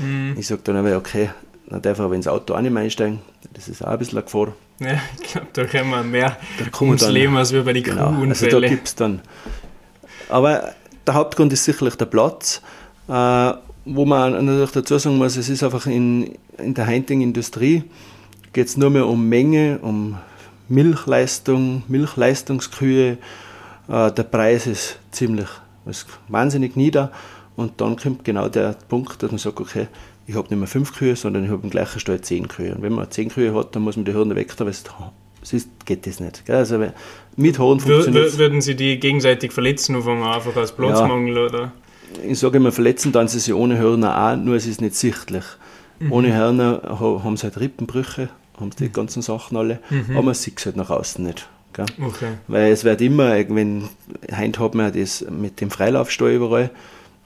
[0.00, 0.36] Mhm.
[0.38, 1.30] Ich sage dann aber, okay,
[1.68, 3.20] dann darf er aber ins Auto auch nicht mehr einsteigen.
[3.52, 4.54] Das ist auch ein bisschen eine Gefahr.
[4.80, 7.82] Ja, ich glaube, da können wir mehr da ums dann, Leben als wir bei den
[7.82, 8.54] genau, Kuhunfällen.
[8.54, 9.20] Also da gibt's dann.
[10.30, 10.72] Aber
[11.06, 12.62] der Hauptgrund ist sicherlich der Platz.
[13.08, 13.52] Äh,
[13.88, 17.84] wo man natürlich dazu sagen muss, es ist einfach in, in der heutigen Industrie
[18.52, 20.16] geht es nur mehr um Menge, um
[20.68, 23.18] Milchleistung, Milchleistungskühe.
[23.88, 25.48] Äh, der Preis ist ziemlich
[25.86, 27.10] ist wahnsinnig nieder
[27.56, 29.88] und dann kommt genau der Punkt, dass man sagt, okay,
[30.26, 32.74] ich habe nicht mehr fünf Kühe, sondern ich habe im gleichen Stall zehn Kühe.
[32.74, 34.74] Und wenn man zehn Kühe hat, dann muss man die Hirne weg, weil
[35.42, 36.44] sonst geht das nicht.
[36.44, 36.56] Gell?
[36.56, 36.78] Also
[37.36, 41.36] mit Horn funktioniert Würden Sie die gegenseitig verletzen, einfach aus Platzmangel?
[41.36, 41.44] Ja.
[41.46, 41.72] Oder?
[42.24, 45.44] Ich sage immer, verletzen dann sie sich ohne Hörner auch, nur es ist nicht sichtlich.
[45.98, 46.12] Mhm.
[46.12, 48.28] Ohne Hörner haben sie halt Rippenbrüche,
[48.58, 50.10] haben sie die ganzen Sachen alle, mhm.
[50.12, 51.48] aber man sieht es halt nach außen nicht.
[52.00, 52.32] Okay.
[52.48, 53.88] Weil es wird immer, wenn,
[54.36, 56.70] heute hat man das mit dem Freilaufstall überall,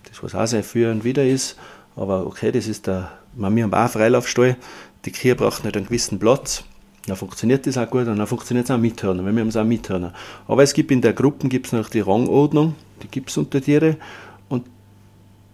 [0.09, 1.57] das was auch sehr für und wieder ist,
[1.97, 4.57] aber okay, das ist der, wir haben auch einen Freilaufstall,
[5.05, 6.65] die Kühe brauchen nicht einen gewissen Platz,
[7.07, 9.49] dann funktioniert das auch gut und dann funktioniert es auch mit Hörner, weil wir haben
[9.49, 10.13] es auch mit Hörner.
[10.47, 13.97] Aber es gibt in der Gruppe gibt's noch die Rangordnung, die gibt es unter Tiere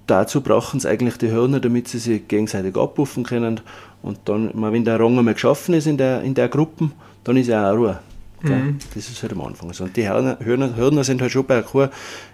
[0.08, 3.60] dazu brauchen sie eigentlich die Hörner, damit sie sich gegenseitig abpuffen können.
[4.02, 6.90] Und dann, wenn der Rang einmal geschaffen ist in der, in der Gruppe,
[7.24, 8.00] dann ist ja auch Ruhe.
[8.42, 8.78] Mhm.
[8.94, 9.84] Das ist halt am Anfang so.
[9.84, 11.88] Und die Hörner, Hörner, Hörner sind halt schon bei einer Kuh,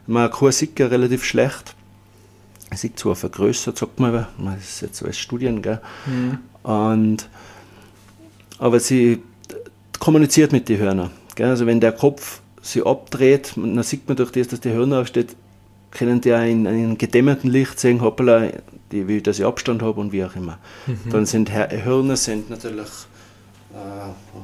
[0.06, 1.74] man eine Kuh sieht ja relativ schlecht.
[2.70, 5.80] Man sieht zwar vergrößert, sagt man, aber das ist jetzt als Studien, gell?
[6.06, 6.38] Mhm.
[6.68, 7.28] Und,
[8.58, 9.22] aber sie
[9.98, 11.10] kommuniziert mit den Hörnern.
[11.34, 11.48] Gell?
[11.48, 15.36] Also wenn der Kopf sich abdreht, dann sieht man durch das, dass die Hörner aufsteht,
[15.95, 18.49] können die auch in einem gedämmerten Licht sehen, hoppala,
[18.92, 20.59] die, wie dass ich Abstand habe und wie auch immer.
[20.86, 21.11] Mhm.
[21.11, 22.88] Dann sind Hörner sind natürlich
[23.72, 24.36] äh,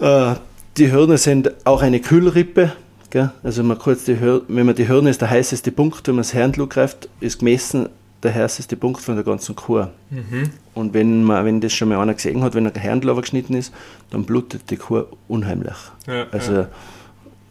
[0.00, 0.34] oh, äh,
[0.76, 2.72] die Hörner sind auch eine Kühlrippe.
[3.10, 3.30] Gell?
[3.42, 6.22] Also man kurz die Hör wenn man die Hörner ist der heißeste Punkt, wenn man
[6.22, 7.88] das Herrn greift, ist gemessen
[8.22, 9.86] der heißeste Punkt von der ganzen Kuh.
[10.10, 10.50] Mhm.
[10.74, 13.72] Und wenn, man, wenn das schon mal einer gesehen hat, wenn ein Herrn geschnitten ist,
[14.10, 15.76] dann blutet die Kuh unheimlich.
[16.06, 16.68] Ja, also ja.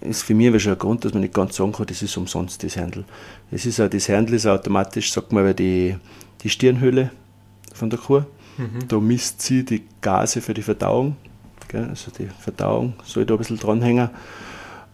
[0.01, 2.63] Ist für mich schon ein Grund, dass man nicht ganz sagen kann, das ist umsonst,
[2.63, 3.03] das Händel.
[3.51, 5.95] Es ist auch, das Händel ist automatisch, sagt man, die,
[6.41, 7.11] die Stirnhöhle
[7.73, 8.23] von der Kuh.
[8.57, 8.87] Mhm.
[8.87, 11.15] Da misst sie die Gase für die Verdauung.
[11.67, 11.87] Gell?
[11.89, 14.09] Also die Verdauung soll da ein bisschen dranhängen.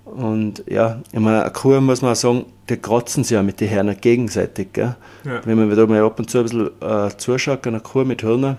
[0.06, 3.60] Und ja, ich meine, eine Kuh muss man auch sagen, die kratzen sich ja mit
[3.60, 4.74] den Hörnern gegenseitig.
[4.74, 4.96] Gell?
[5.24, 5.42] Ja.
[5.46, 8.58] Wenn man da mal ab und zu ein bisschen äh, zuschaut, einer Kuh mit Hörnern,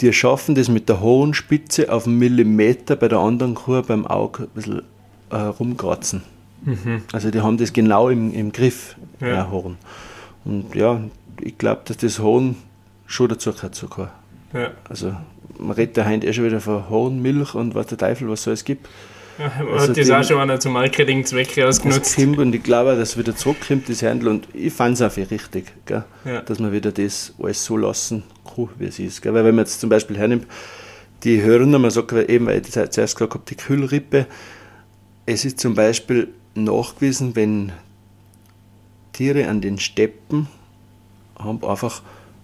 [0.00, 4.06] die schaffen das mit der hohen Spitze auf einen Millimeter bei der anderen Kuh beim
[4.06, 4.82] Auge ein bisschen
[5.30, 6.22] äh, rumkratzen.
[6.64, 7.02] Mhm.
[7.12, 9.50] Also die haben das genau im, im Griff, ja.
[9.50, 9.76] Horn.
[10.44, 11.00] Und ja,
[11.40, 12.56] ich glaube, dass das Horn
[13.06, 14.06] schon dazu gehört Kuh.
[14.52, 14.70] Ja.
[14.88, 15.14] Also
[15.58, 18.42] man redet ja heute eh schon wieder von Horn, Milch und was der Teufel, was
[18.42, 18.88] so es gibt.
[19.38, 22.16] Man also hat das auch schon einer zum Marketingzwecke ausgenutzt.
[22.16, 24.28] Kommt, und ich glaube, dass es wieder zurückkommt, das Handel.
[24.28, 25.72] Und ich fand es auch für richtig?
[25.88, 26.04] Ja.
[26.42, 29.22] dass man wieder das alles so lassen kann, wie es ist.
[29.22, 29.34] Gell?
[29.34, 30.46] Weil wenn man jetzt zum Beispiel hernimmt,
[31.24, 34.26] die Hörner, man sagt eben, weil ich zuerst gesagt habe, die Kühlrippe,
[35.26, 37.72] es ist zum Beispiel nachgewiesen, wenn
[39.12, 40.48] Tiere an den Steppen
[41.38, 42.02] haben einfach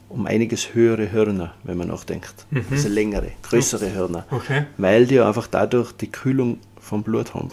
[0.08, 2.46] um einiges höhere Hörner, wenn man nachdenkt.
[2.50, 2.64] Mhm.
[2.70, 4.24] Also längere, größere Hörner.
[4.30, 4.64] Okay.
[4.76, 6.58] Weil die einfach dadurch die Kühlung
[6.88, 7.50] vom Blut haben.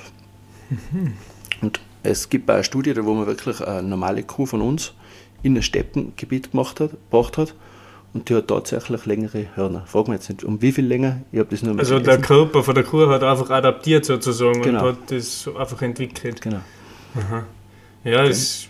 [0.70, 1.14] Mhm.
[1.62, 4.94] Und es gibt auch eine Studie, wo man wirklich eine normale Kuh von uns
[5.44, 7.56] in ein Steppengebiet gemacht hat, gebracht hat
[8.14, 9.84] und die hat tatsächlich längere Hörner.
[9.86, 11.22] Frag mich jetzt nicht, um wie viel länger?
[11.32, 14.88] Ich das nur Also der Körper von der Kuh hat einfach adaptiert sozusagen genau.
[14.88, 16.42] und hat das einfach entwickelt.
[16.42, 16.62] Genau.
[17.16, 17.46] Aha.
[18.04, 18.30] Ja, okay.
[18.30, 18.68] das,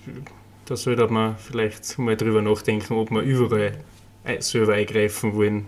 [0.65, 3.73] da sollte man vielleicht mal drüber nachdenken, ob wir überall
[4.39, 5.67] selber eingreifen wollen.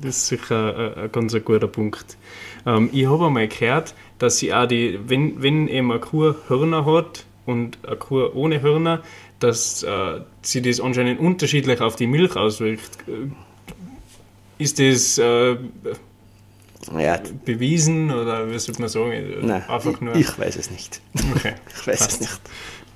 [0.00, 2.18] Das ist sicher ein, ein ganz guter Punkt.
[2.66, 6.84] Ähm, ich habe einmal gehört, dass sie auch die, wenn, wenn eben eine Kuh Hörner
[6.86, 9.02] hat und eine Kuh ohne Hörner,
[9.40, 12.98] dass äh, sie das anscheinend unterschiedlich auf die Milch auswirkt.
[13.08, 13.30] Äh,
[14.62, 15.56] ist das äh,
[16.96, 17.20] ja.
[17.44, 19.12] bewiesen oder wie sollte man sagen?
[19.42, 21.00] Nein, Einfach nur ich, ich weiß es nicht.
[21.34, 21.54] Okay.
[21.68, 22.12] ich weiß Passt.
[22.12, 22.40] es nicht.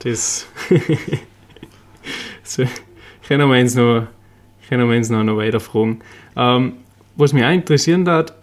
[0.00, 0.46] Das
[2.44, 2.64] so,
[3.26, 4.06] können wir uns noch,
[4.68, 6.00] können wir uns noch, noch weiter fragen.
[6.36, 6.74] Ähm,
[7.16, 8.34] was mich auch interessieren hat,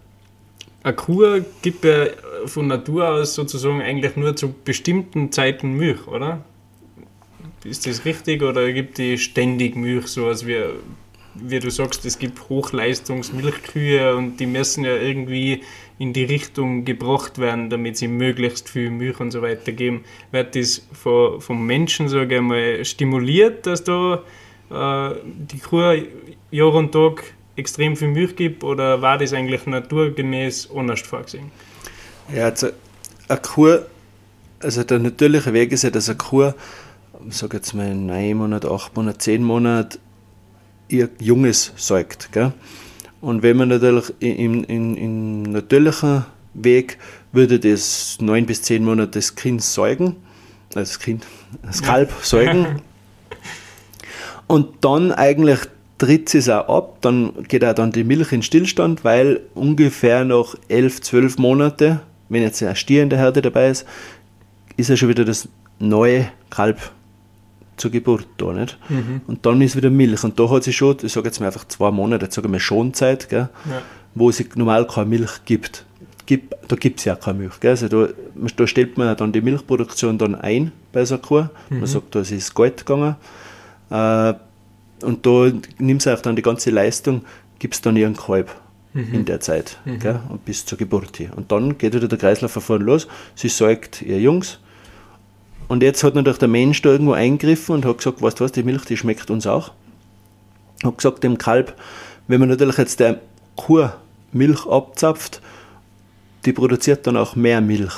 [0.84, 2.08] eine Kuh gibt ja
[2.48, 6.44] von Natur aus sozusagen eigentlich nur zu bestimmten Zeiten Milch, oder?
[7.64, 10.62] Ist das richtig oder gibt die ständig Milch, so als wie,
[11.34, 15.64] wie du sagst, es gibt Hochleistungsmilchkühe und die müssen ja irgendwie
[15.98, 20.04] in die Richtung gebracht werden, damit sie möglichst viel Milch und so weiter geben.
[20.32, 24.22] Wird das von, vom Menschen, sage ich mal, stimuliert, dass da
[24.70, 26.04] äh, die Kuh
[26.52, 27.24] Jahr und Tag
[27.56, 31.52] extrem viel Milch gibt oder war das eigentlich naturgemäß anders vorgesehen?
[32.34, 32.70] Ja, also
[33.28, 33.80] eine Kuh,
[34.60, 36.54] also der natürliche Weg ist ja, dass eine Kuh,
[37.28, 40.00] ich sage jetzt mal neun Monate, acht Monate, zehn Monate
[40.88, 42.32] ihr Junges säugt.
[42.32, 42.54] Gell?
[43.22, 46.98] Und wenn man natürlich im, im, im natürlichen Weg
[47.32, 50.16] würde das neun bis zehn Monate das Kind säugen,
[50.70, 51.26] das Kind,
[51.64, 52.82] das Kalb säugen.
[54.48, 55.60] Und dann eigentlich
[55.98, 60.56] tritt es auch ab, dann geht auch dann die Milch in Stillstand, weil ungefähr nach
[60.68, 63.86] elf, zwölf Monate, wenn jetzt ein Stier in der Herde dabei ist,
[64.78, 65.48] ist ja schon wieder das
[65.80, 66.80] neue Kalb
[67.78, 68.78] zur Geburt da, nicht?
[68.90, 69.22] Mhm.
[69.28, 70.24] Und dann ist wieder Milch.
[70.24, 72.60] Und da hat sie schon, ich sage jetzt mal einfach zwei Monate, sage ich mal
[72.60, 73.82] Schonzeit, gell, ja.
[74.14, 75.86] wo es normal keine Milch gibt.
[76.26, 77.60] gibt da gibt es ja keine Milch.
[77.60, 77.72] Gell?
[77.72, 78.08] Also da,
[78.56, 81.46] da stellt man dann die Milchproduktion dann ein bei so einer Kuh.
[81.70, 81.80] Mhm.
[81.80, 83.16] Man sagt, da ist es Geld gegangen.
[83.90, 84.34] Äh,
[85.02, 87.24] und da nimmst du auch dann die ganze Leistung,
[87.60, 88.50] gibst dann ihren Kalb
[88.96, 89.14] mhm.
[89.14, 90.00] in der Zeit mhm.
[90.00, 90.20] gell?
[90.30, 91.30] Und bis zur Geburt hier.
[91.36, 93.08] Und dann geht wieder der Kreislaufverfahren los.
[93.36, 94.60] Sie säugt ihr Jungs
[95.68, 98.52] und jetzt hat natürlich der Mensch da irgendwo eingegriffen und hat gesagt, weißt du was,
[98.52, 99.72] die Milch, die schmeckt uns auch.
[100.84, 101.76] Hat gesagt dem Kalb,
[102.28, 103.20] wenn man natürlich jetzt der
[103.56, 103.90] Kuh
[104.32, 105.42] Milch abzapft,
[106.46, 107.94] die produziert dann auch mehr Milch,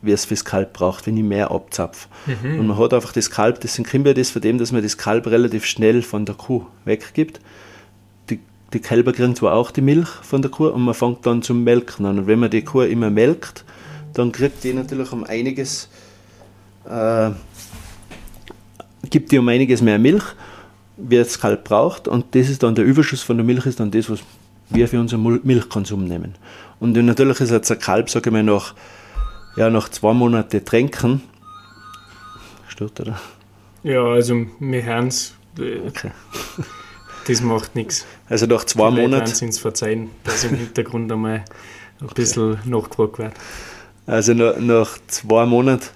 [0.00, 2.08] wie es fürs Kalb braucht, wenn ich mehr abzapfe.
[2.26, 2.60] Mhm.
[2.60, 4.96] Und man hat einfach das Kalb, das sind Kimber das von dem, dass man das
[4.96, 7.40] Kalb relativ schnell von der Kuh weggibt.
[8.72, 11.64] Die, Kälber kriegen zwar auch die Milch von der Kuh und man fängt dann zum
[11.64, 12.20] Melken an.
[12.20, 13.64] Und wenn man die Kuh immer melkt,
[14.14, 15.88] dann kriegt die natürlich um einiges,
[16.88, 17.30] äh,
[19.10, 20.24] gibt die um einiges mehr Milch,
[20.96, 22.08] wie das Kalb braucht.
[22.08, 24.20] Und das ist dann der Überschuss von der Milch, ist dann das, was
[24.70, 26.34] wir für unseren Milchkonsum nehmen.
[26.80, 28.74] Und natürlich ist jetzt ein Kalb, sage ich mal, nach,
[29.56, 31.22] ja, nach zwei Monaten Tränken,
[32.68, 33.20] stört oder?
[33.82, 35.34] Ja, also wir hören es.
[35.58, 36.10] Äh, okay.
[37.26, 38.04] Das macht nichts.
[38.28, 39.26] Also nach zwei Die Monaten.
[39.26, 41.44] Sie uns verzeihen, dass im Hintergrund einmal
[42.00, 42.14] ein okay.
[42.16, 43.32] bisschen nachgefragt wird.
[44.06, 45.86] Also nach, nach zwei Monaten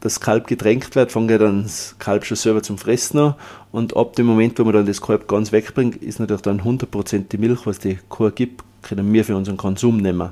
[0.00, 3.34] das Kalb getränkt wird, fängt ja dann das Kalb schon selber zum Fressen an.
[3.72, 7.28] Und ab dem Moment, wo man dann das Kalb ganz wegbringt, ist natürlich dann 100%
[7.28, 10.30] die Milch, was die Kuh gibt, können wir für unseren Konsum nehmen.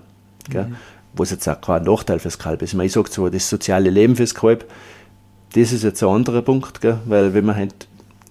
[0.52, 0.76] Mhm.
[1.14, 2.74] Was jetzt auch kein Nachteil fürs Kalb ist.
[2.74, 4.70] Ich sage zwar, das soziale Leben fürs Kalb,
[5.54, 6.98] das ist jetzt ein anderer Punkt, gell?
[7.06, 7.74] weil wenn man halt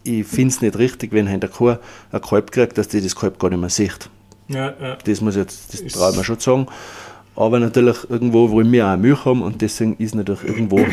[0.04, 1.76] ich finde es nicht richtig, wenn ein Kuh
[2.12, 4.10] ein Kalb kriegt, dass die das Kalb gar nicht mehr sieht.
[4.47, 4.97] Ja, ja.
[5.04, 6.68] Das muss jetzt, das traue ich mir schon sagen.
[7.36, 10.86] Aber natürlich irgendwo wollen wir auch Milch haben und deswegen ist natürlich irgendwo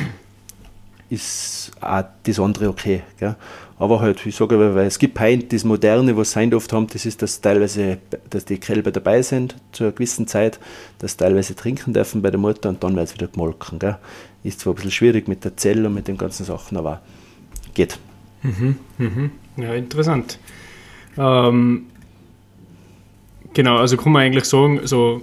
[1.11, 3.03] ist auch das andere okay.
[3.19, 3.35] Gell?
[3.79, 7.05] Aber halt, ich sage, weil es gibt heute das Moderne, was sie oft haben, das
[7.05, 7.99] ist, dass teilweise,
[8.29, 10.61] dass die Kälber dabei sind zu einer gewissen Zeit,
[10.99, 13.79] dass sie teilweise trinken dürfen bei der Mutter und dann wird es wieder gemolken.
[13.79, 13.99] Gell?
[14.45, 17.03] Ist zwar ein bisschen schwierig mit der Zelle und mit den ganzen Sachen, aber
[17.75, 17.99] geht.
[18.43, 19.30] Mhm, mhm.
[19.57, 20.38] Ja, interessant.
[21.16, 21.86] Ähm,
[23.53, 25.22] genau, also kann man eigentlich sagen, so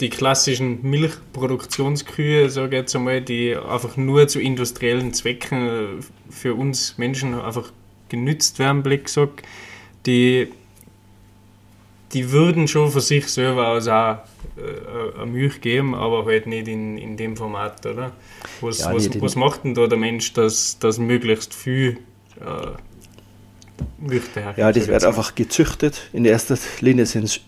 [0.00, 6.98] die klassischen Milchproduktionskühe, sage ich jetzt einmal, die einfach nur zu industriellen Zwecken für uns
[6.98, 7.72] Menschen einfach
[8.08, 9.42] genützt werden, Blick gesagt,
[10.04, 10.48] die,
[12.12, 14.18] die würden schon für sich selber aus auch
[14.56, 18.12] äh, eine Milch geben, aber halt nicht in, in dem Format, oder?
[18.60, 21.98] Was, ja, was, was macht denn da der Mensch, dass, dass möglichst viel
[22.40, 26.08] äh, daher Ja, das wird einfach gezüchtet.
[26.12, 27.40] In erster Linie sind es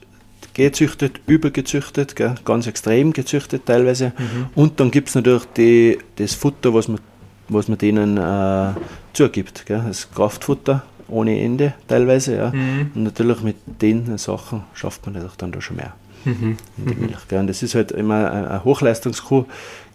[0.54, 4.12] gezüchtet, übergezüchtet, gell, ganz extrem gezüchtet teilweise.
[4.18, 4.46] Mhm.
[4.54, 7.00] Und dann gibt es natürlich die, das Futter, was man,
[7.48, 8.74] was man denen äh,
[9.12, 9.66] zugibt.
[9.66, 12.36] Gell, das Kraftfutter ohne Ende teilweise.
[12.36, 12.50] Ja.
[12.50, 12.92] Mhm.
[12.94, 15.94] Und natürlich mit den Sachen schafft man natürlich dann da schon mehr
[16.24, 16.56] mhm.
[16.76, 17.18] Milch.
[17.30, 19.44] Und das ist halt immer eine Hochleistungskuh,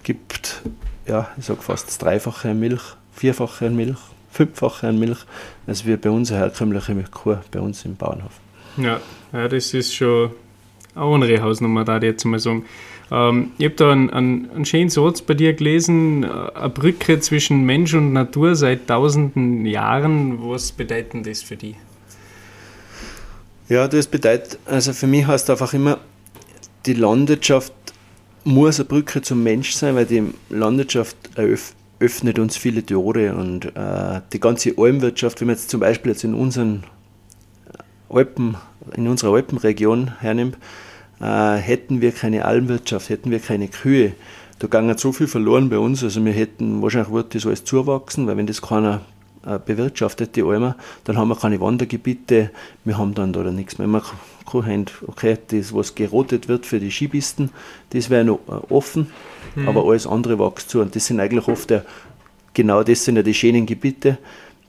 [0.03, 0.61] gibt,
[1.07, 2.81] ja, ich sage fast das Dreifache an Milch,
[3.13, 3.99] Vierfache an Milch,
[4.31, 5.19] Fünffache an Milch,
[5.67, 8.31] als wie bei uns eine herkömmliche Kuh bei uns im Bauernhof.
[8.77, 8.99] Ja,
[9.31, 10.31] ja das ist schon
[10.95, 12.65] eine andere Hausnummer, da jetzt mal sagen.
[13.11, 17.63] Ähm, ich habe da einen, einen, einen, schönen Satz bei dir gelesen, eine Brücke zwischen
[17.63, 20.39] Mensch und Natur seit tausenden Jahren.
[20.49, 21.75] Was bedeutet das für dich?
[23.69, 25.99] Ja, das bedeutet, also für mich heißt einfach immer,
[26.85, 27.73] die Landwirtschaft
[28.43, 31.15] muss eine Brücke zum Mensch sein, weil die Landwirtschaft
[31.99, 36.23] öffnet uns viele Tore und äh, die ganze Almwirtschaft, wenn man jetzt zum Beispiel jetzt
[36.25, 36.83] in unseren
[38.09, 38.57] Alpen,
[38.95, 40.57] in unserer Alpenregion hernimmt,
[41.23, 44.11] äh, hätten wir keine Almwirtschaft, hätten wir keine Kühe,
[44.59, 46.03] da ginge so viel verloren bei uns.
[46.03, 49.01] Also wir hätten, wahrscheinlich würde das alles zuwachsen, weil wenn das keiner
[49.45, 52.51] äh, bewirtschaftet, die Almen, dann haben wir keine Wandergebiete,
[52.83, 53.87] wir haben dann da nichts mehr.
[53.87, 54.01] Man
[54.45, 57.51] kann okay, das, was gerotet wird für die Skipisten,
[57.91, 59.07] das wäre noch äh, offen,
[59.55, 59.69] mhm.
[59.69, 60.81] aber alles andere wächst zu.
[60.81, 61.85] Und das sind eigentlich oft der,
[62.53, 64.17] genau das sind ja die schönen Gebiete,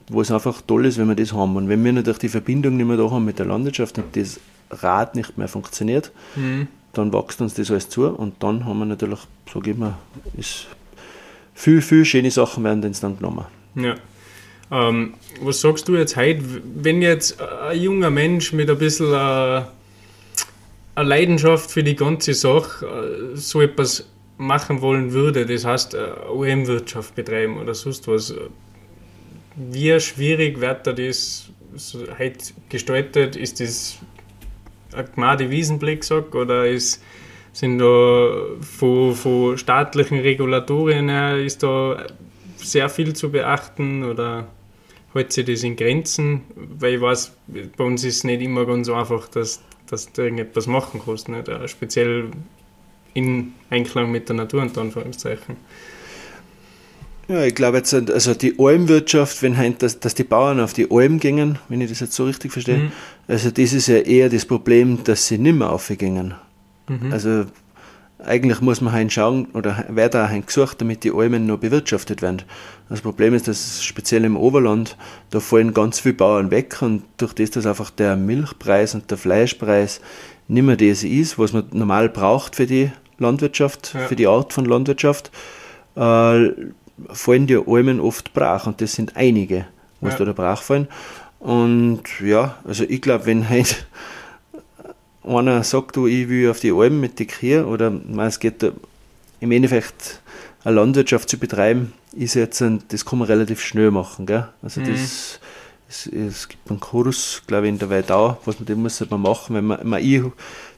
[0.09, 1.57] wo es einfach toll ist, wenn wir das haben.
[1.57, 4.39] Und wenn wir natürlich die Verbindung nicht mehr da haben mit der Landwirtschaft und das
[4.69, 6.67] Rad nicht mehr funktioniert, mhm.
[6.93, 9.19] dann wächst uns das alles zu und dann haben wir natürlich,
[9.51, 9.97] sage ich mal,
[10.37, 10.67] ist
[11.53, 13.45] viel, viel schöne Sachen werden uns dann genommen.
[13.75, 13.95] Ja.
[14.71, 16.41] Ähm, was sagst du jetzt heute,
[16.75, 19.61] wenn jetzt ein junger Mensch mit ein bisschen äh,
[20.95, 26.07] eine Leidenschaft für die ganze Sache äh, so etwas machen wollen würde, das heißt äh,
[26.29, 28.33] OM-Wirtschaft betreiben oder sonst was,
[29.55, 31.49] wie schwierig wird da das
[32.17, 33.35] heute gestaltet?
[33.35, 33.99] Ist das
[34.95, 37.03] ein Wiesenblick sagt, oder ist,
[37.53, 42.05] sind da von, von staatlichen Regulatorien her ist da
[42.57, 44.47] sehr viel zu beachten oder
[45.13, 46.41] hält sich das in Grenzen?
[46.55, 47.35] Weil ich weiß,
[47.77, 51.49] bei uns ist es nicht immer ganz einfach, dass, dass du irgendetwas machen kannst, nicht?
[51.67, 52.29] speziell
[53.13, 55.55] in Einklang mit der Natur und Anführungszeichen.
[57.27, 60.91] Ja, ich glaube jetzt, also die Almwirtschaft, wenn halt, dass, dass die Bauern auf die
[60.91, 62.91] Alm gingen, wenn ich das jetzt so richtig verstehe, mhm.
[63.27, 66.35] also das ist ja eher das Problem, dass sie nicht mehr aufgingen.
[66.87, 67.11] Mhm.
[67.11, 67.45] Also
[68.23, 72.21] eigentlich muss man halt schauen, oder wird auch halt gesucht, damit die Almen noch bewirtschaftet
[72.21, 72.43] werden.
[72.89, 74.97] Das Problem ist, dass speziell im Oberland,
[75.31, 79.17] da fallen ganz viele Bauern weg und durch das, dass einfach der Milchpreis und der
[79.17, 80.01] Fleischpreis
[80.47, 84.01] nicht mehr das ist, was man normal braucht für die Landwirtschaft, ja.
[84.01, 85.31] für die Art von Landwirtschaft,
[85.95, 86.49] äh,
[87.11, 89.65] fallen die Almen oft brach und das sind einige,
[90.01, 90.25] was ja.
[90.25, 90.87] da, brach fallen.
[91.39, 93.85] Und ja, also ich glaube, wenn halt
[95.23, 98.63] einer sagt, du, ich will auf die Alpen mit den Kühen, oder man, es geht
[98.63, 98.71] da,
[99.39, 100.21] im Endeffekt
[100.63, 104.25] eine Landwirtschaft zu betreiben, ist jetzt ein, das kann man relativ schnell machen.
[104.25, 104.47] Gell?
[104.61, 104.91] Also mhm.
[104.91, 105.39] das,
[105.87, 109.21] es, es, gibt einen Kurs, glaube ich, in der Weidau, was man, den muss man
[109.21, 110.23] machen, wenn man, man ich,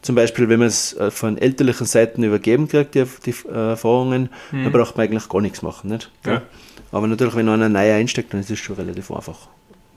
[0.02, 4.30] zum Beispiel, wenn man es äh, von elterlichen Seiten übergeben kriegt, die, die äh, Erfahrungen,
[4.52, 4.64] mhm.
[4.64, 5.89] dann braucht man eigentlich gar nichts machen.
[5.89, 6.12] Nicht?
[6.26, 6.41] Ja.
[6.91, 9.48] Aber natürlich, wenn einer neu einsteckt, dann ist es schon relativ einfach.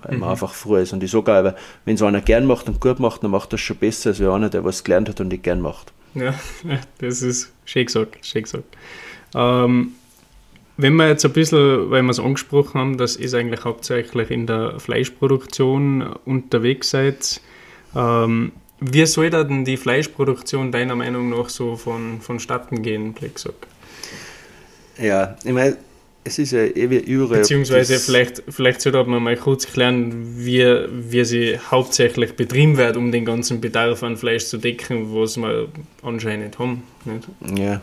[0.02, 0.20] Weil mhm.
[0.20, 0.92] man einfach froh ist.
[0.92, 3.60] Und ich sage auch, wenn es einer gern macht und gut macht, dann macht das
[3.60, 5.92] schon besser als einer, der was gelernt hat und nicht gern macht.
[6.14, 6.34] Ja,
[6.98, 8.24] das ist schön gesagt.
[8.24, 8.76] Schön gesagt.
[9.34, 9.92] Ähm,
[10.76, 14.46] wenn wir jetzt ein bisschen, weil wir es angesprochen haben, dass ihr eigentlich hauptsächlich in
[14.46, 17.40] der Fleischproduktion unterwegs seid,
[17.94, 23.66] ähm, wie soll da denn die Fleischproduktion deiner Meinung nach so von, vonstatten gehen, Plexock?
[24.98, 25.76] Ja, ich meine,
[26.24, 27.40] es ist ja ewig überall.
[27.40, 33.10] Beziehungsweise vielleicht, vielleicht sollte man mal kurz klären, wie, wie sie hauptsächlich betrieben wird, um
[33.10, 35.68] den ganzen Bedarf an Fleisch zu decken, was wir
[36.02, 36.82] anscheinend haben.
[37.04, 37.58] Nicht?
[37.58, 37.80] Ja.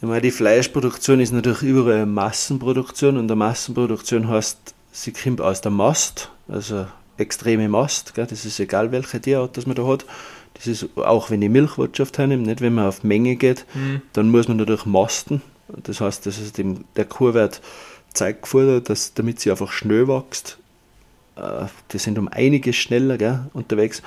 [0.00, 5.60] Ich meine, die Fleischproduktion ist natürlich überall Massenproduktion und eine Massenproduktion heißt, sie kommt aus
[5.60, 6.86] der Mast, also
[7.20, 8.26] extreme Mast, gell?
[8.26, 10.04] das ist egal welche Tierart das man da hat.
[10.54, 14.02] Das ist auch wenn die Milchwirtschaft hernimmt, nicht wenn man auf Menge geht, mhm.
[14.12, 15.42] dann muss man natürlich masten.
[15.68, 17.60] Das heißt, das ist dem, der Kuh wird
[18.12, 20.58] Zeit gefordert, dass, damit sie einfach schnell wächst.
[21.36, 24.02] Äh, die sind um einiges schneller gell, unterwegs.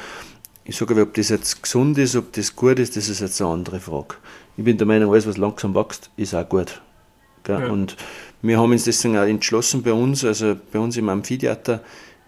[0.66, 3.42] Ich sage aber, ob das jetzt gesund ist, ob das gut ist, das ist jetzt
[3.42, 4.16] eine andere Frage
[4.58, 6.82] ich bin der Meinung, alles, was langsam wächst, ist auch gut.
[7.48, 7.68] Ja.
[7.68, 7.98] Und
[8.42, 11.82] wir haben uns deswegen auch entschlossen bei uns, also bei uns im Amphitheater,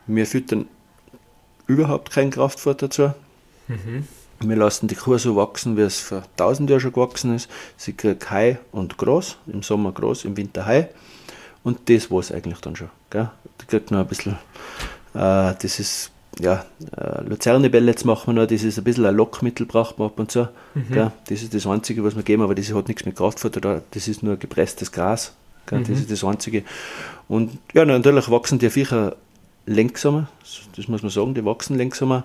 [0.07, 0.67] wir füttern
[1.67, 3.13] überhaupt kein Kraftfutter dazu.
[3.67, 4.07] Mhm.
[4.41, 7.49] Wir lassen die Kuh so wachsen, wie es vor 1000 Jahren schon gewachsen ist.
[7.77, 10.89] Sie kriegt Hai und Gras, im Sommer Gras, im Winter Hai.
[11.63, 12.89] Und das war es eigentlich dann schon.
[13.09, 13.29] Gell?
[13.61, 14.33] Die kriegt noch ein bisschen,
[15.13, 16.65] äh, das ist ja,
[16.97, 20.31] äh, Luzernebälle machen wir noch, das ist ein bisschen ein Lockmittel, braucht man ab und
[20.31, 20.49] zu.
[20.73, 20.91] Mhm.
[20.91, 21.11] Gell?
[21.27, 24.07] Das ist das Einzige, was wir geben, aber das hat nichts mit Kraftfutter da, das
[24.07, 25.33] ist nur gepresstes Gras.
[25.65, 25.79] Gell?
[25.79, 25.87] Mhm.
[25.87, 26.63] Das ist das Einzige.
[27.27, 29.15] Und ja, natürlich wachsen die Viecher
[29.65, 30.27] langsamer,
[30.75, 32.23] das muss man sagen, die wachsen langsamer,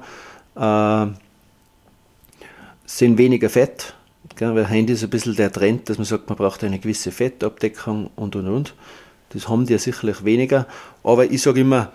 [0.56, 1.06] äh,
[2.86, 3.94] sind weniger fett,
[4.36, 4.54] gell?
[4.54, 8.10] weil heute ist ein bisschen der Trend, dass man sagt, man braucht eine gewisse Fettabdeckung
[8.16, 8.74] und und und.
[9.30, 10.66] Das haben die sicherlich weniger,
[11.04, 11.92] aber ich sage immer,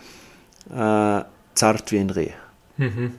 [0.69, 1.23] äh,
[1.53, 2.31] zart wie ein Reh.
[2.77, 3.13] Mhm.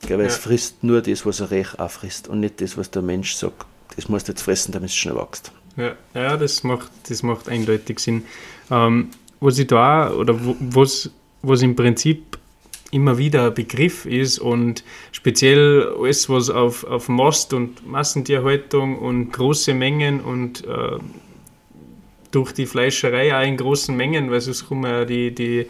[0.00, 0.32] Gell, weil ja.
[0.32, 3.34] es frisst nur das, was ein Reh auch frisst und nicht das, was der Mensch
[3.34, 3.66] sagt.
[3.96, 5.52] Das musst du jetzt fressen, damit es schnell wächst.
[5.76, 8.24] Ja, ja das, macht, das macht eindeutig Sinn.
[8.70, 9.10] Ähm,
[9.40, 11.10] was ich da oder was,
[11.42, 12.38] was im Prinzip
[12.90, 19.32] immer wieder ein Begriff ist und speziell alles, was auf, auf Mast und Massentierhaltung und
[19.32, 20.98] große Mengen und äh,
[22.30, 25.66] durch die Fleischerei auch in großen Mengen, weil sonst kommen ja die, die,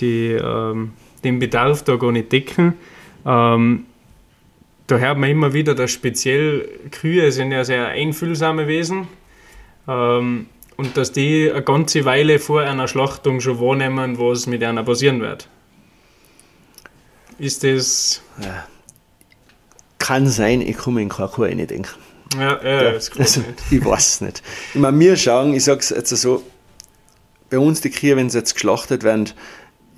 [0.00, 0.92] die ähm,
[1.24, 2.74] den Bedarf da gar nicht decken.
[3.24, 3.86] Ähm,
[4.86, 9.08] da hört man immer wieder, dass speziell Kühe sind ja sehr einfühlsame Wesen
[9.88, 10.46] ähm,
[10.76, 15.20] und dass die eine ganze Weile vor einer Schlachtung schon wahrnehmen, was mit einer passieren
[15.20, 15.48] wird.
[17.38, 18.22] Ist das...
[18.40, 18.66] Ja.
[19.98, 21.88] Kann sein, ich komme in keine Kuh nicht denken.
[22.34, 24.42] Ja, ja, ja das also, Ich weiß es nicht.
[24.74, 26.42] Ich meine, wir schauen, ich sage es jetzt so,
[27.50, 29.30] bei uns die Kühe, wenn sie jetzt geschlachtet werden,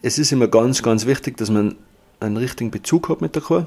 [0.03, 1.74] es ist immer ganz, ganz wichtig, dass man
[2.20, 3.66] einen richtigen Bezug hat mit der Kuh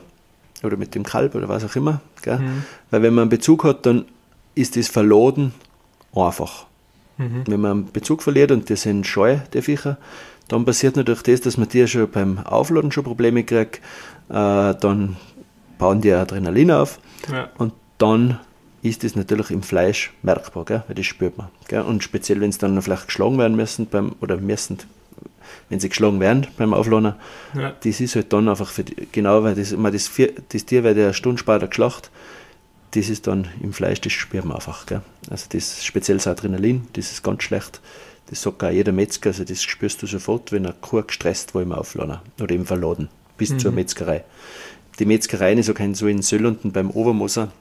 [0.63, 2.01] oder mit dem Kalb oder was auch immer.
[2.25, 2.63] Mhm.
[2.89, 4.05] Weil wenn man einen Bezug hat, dann
[4.55, 5.53] ist das Verladen
[6.15, 6.67] einfach.
[7.21, 7.43] Mhm.
[7.45, 9.97] Wenn man Bezug verliert und die sind scheu, die Viecher,
[10.47, 13.77] dann passiert natürlich das, dass man die schon beim Aufladen schon Probleme kriegt.
[14.29, 15.17] Äh, dann
[15.77, 16.99] bauen die Adrenalin auf
[17.31, 17.49] ja.
[17.57, 18.39] und dann
[18.81, 20.83] ist das natürlich im Fleisch merkbar, gell?
[20.87, 21.49] weil das spürt man.
[21.67, 21.81] Gell?
[21.81, 24.79] Und speziell, wenn sie dann vielleicht geschlagen werden müssen beim, oder müssen,
[25.69, 27.13] wenn sie geschlagen werden beim Aufladen,
[27.53, 27.73] ja.
[27.83, 30.97] das ist halt dann einfach für die, genau, weil das, das, vier, das Tier wird
[30.97, 32.09] ja eine Stunde später geschlacht,
[32.91, 34.85] das ist dann im Fleisch, das spürt man einfach.
[34.85, 35.01] Gell?
[35.29, 37.81] Also das speziell das Adrenalin, das ist ganz schlecht.
[38.27, 41.61] Das sagt auch jeder Metzger, also das spürst du sofort, wenn eine Kuh gestresst war
[41.61, 43.59] im Aufladen oder im Verladen, bis mhm.
[43.59, 44.23] zur Metzgerei.
[44.99, 47.51] Die Metzgerei ist auch so in Söllenden beim Obermoser,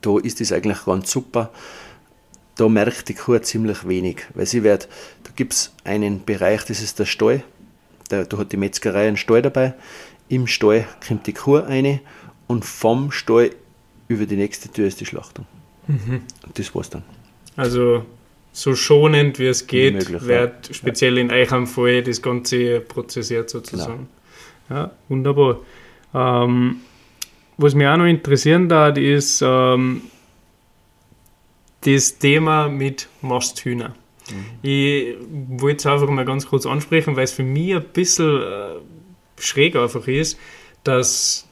[0.00, 1.50] da ist das eigentlich ganz super
[2.56, 4.88] da merkt die Kuh ziemlich wenig, weil sie wird,
[5.24, 7.44] da gibt es einen Bereich, das ist der Stall,
[8.08, 9.74] da, da hat die Metzgerei einen Stall dabei,
[10.28, 12.00] im Stall kommt die Kuh rein
[12.46, 13.50] und vom Stall
[14.08, 15.46] über die nächste Tür ist die Schlachtung.
[15.86, 16.22] Mhm.
[16.46, 17.02] Und das war's dann.
[17.56, 18.04] Also
[18.52, 20.74] so schonend wie es geht, möglich, wird ja.
[20.74, 24.08] speziell in eurem Fall das Ganze prozessiert sozusagen.
[24.68, 24.80] Genau.
[24.80, 25.60] Ja, wunderbar.
[26.14, 26.80] Ähm,
[27.58, 30.02] was mich auch noch interessieren darf, ist, ähm,
[31.82, 33.94] das Thema mit Masthühner.
[34.30, 34.44] Mhm.
[34.62, 35.16] Ich
[35.60, 38.68] wollte es einfach mal ganz kurz ansprechen, weil es für mich ein bisschen äh,
[39.38, 40.38] schräg einfach ist,
[40.82, 41.45] dass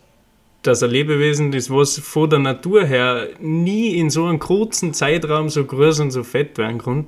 [0.64, 5.50] dass ein Lebewesen ist, was von der Natur her nie in so einem kurzen Zeitraum
[5.50, 7.06] so groß und so fett werden kann.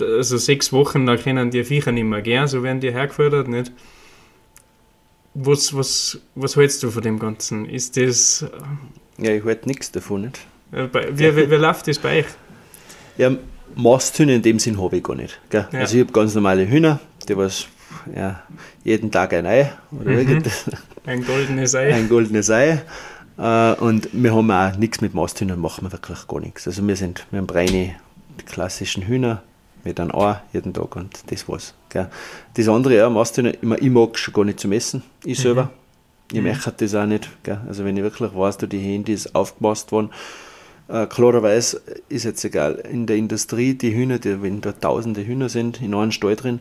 [0.00, 3.72] Also sechs Wochen, da können die Viecher nicht mehr gern, so werden die hergefördert, nicht?
[5.34, 7.64] Was, was, was hältst du von dem Ganzen?
[7.64, 8.44] Ist das.
[9.18, 10.40] Ja, ich halte nichts davon, nicht?
[10.72, 12.26] Äh, wie, wie, wie läuft das bei euch?
[13.16, 13.36] Ja,
[13.76, 15.40] Masthühner in dem Sinn habe ich gar nicht.
[15.52, 15.68] Ja.
[15.72, 16.98] Also ich habe ganz normale Hühner,
[17.28, 17.68] die was
[18.14, 18.42] ja,
[18.82, 20.42] jeden Tag ein Ei oder mhm.
[21.06, 21.92] Ein goldenes Ei.
[21.94, 22.82] Ein goldenes Ei.
[23.38, 26.66] Äh, und wir haben auch nichts mit Masthühnern, machen wir wirklich gar nichts.
[26.66, 27.94] Also wir sind, wir haben reine
[28.46, 29.42] klassischen Hühner
[29.84, 31.74] mit einem Ei jeden Tag und das war's.
[31.90, 32.08] Gell.
[32.54, 35.64] Das andere, ja, Masthühner, ich, ich mag schon gar nicht zum Essen, ich selber.
[35.64, 35.68] Mhm.
[36.32, 36.48] Ich mhm.
[36.48, 37.28] möchte das auch nicht.
[37.42, 37.60] Gell.
[37.66, 40.10] Also wenn ich wirklich weiß, dass die Hände ist aufgepasst worden,
[40.88, 45.48] äh, klarerweise ist jetzt egal, in der Industrie, die Hühner, die, wenn da tausende Hühner
[45.48, 46.60] sind, in einem Stall drin,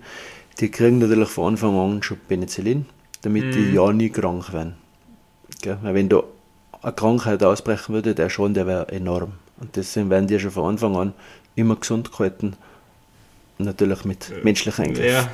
[0.59, 2.85] die kriegen natürlich von Anfang an schon Penicillin,
[3.21, 3.51] damit mhm.
[3.51, 4.75] die ja nie krank werden.
[5.61, 5.77] Gell?
[5.81, 6.23] Weil wenn da
[6.81, 9.33] eine Krankheit ausbrechen würde, der schon, der wäre enorm.
[9.59, 11.13] Und deswegen werden die schon von Anfang an
[11.55, 12.55] immer gesund gehalten.
[13.57, 15.05] Natürlich mit äh, menschlichen Eingriff.
[15.05, 15.31] Ja,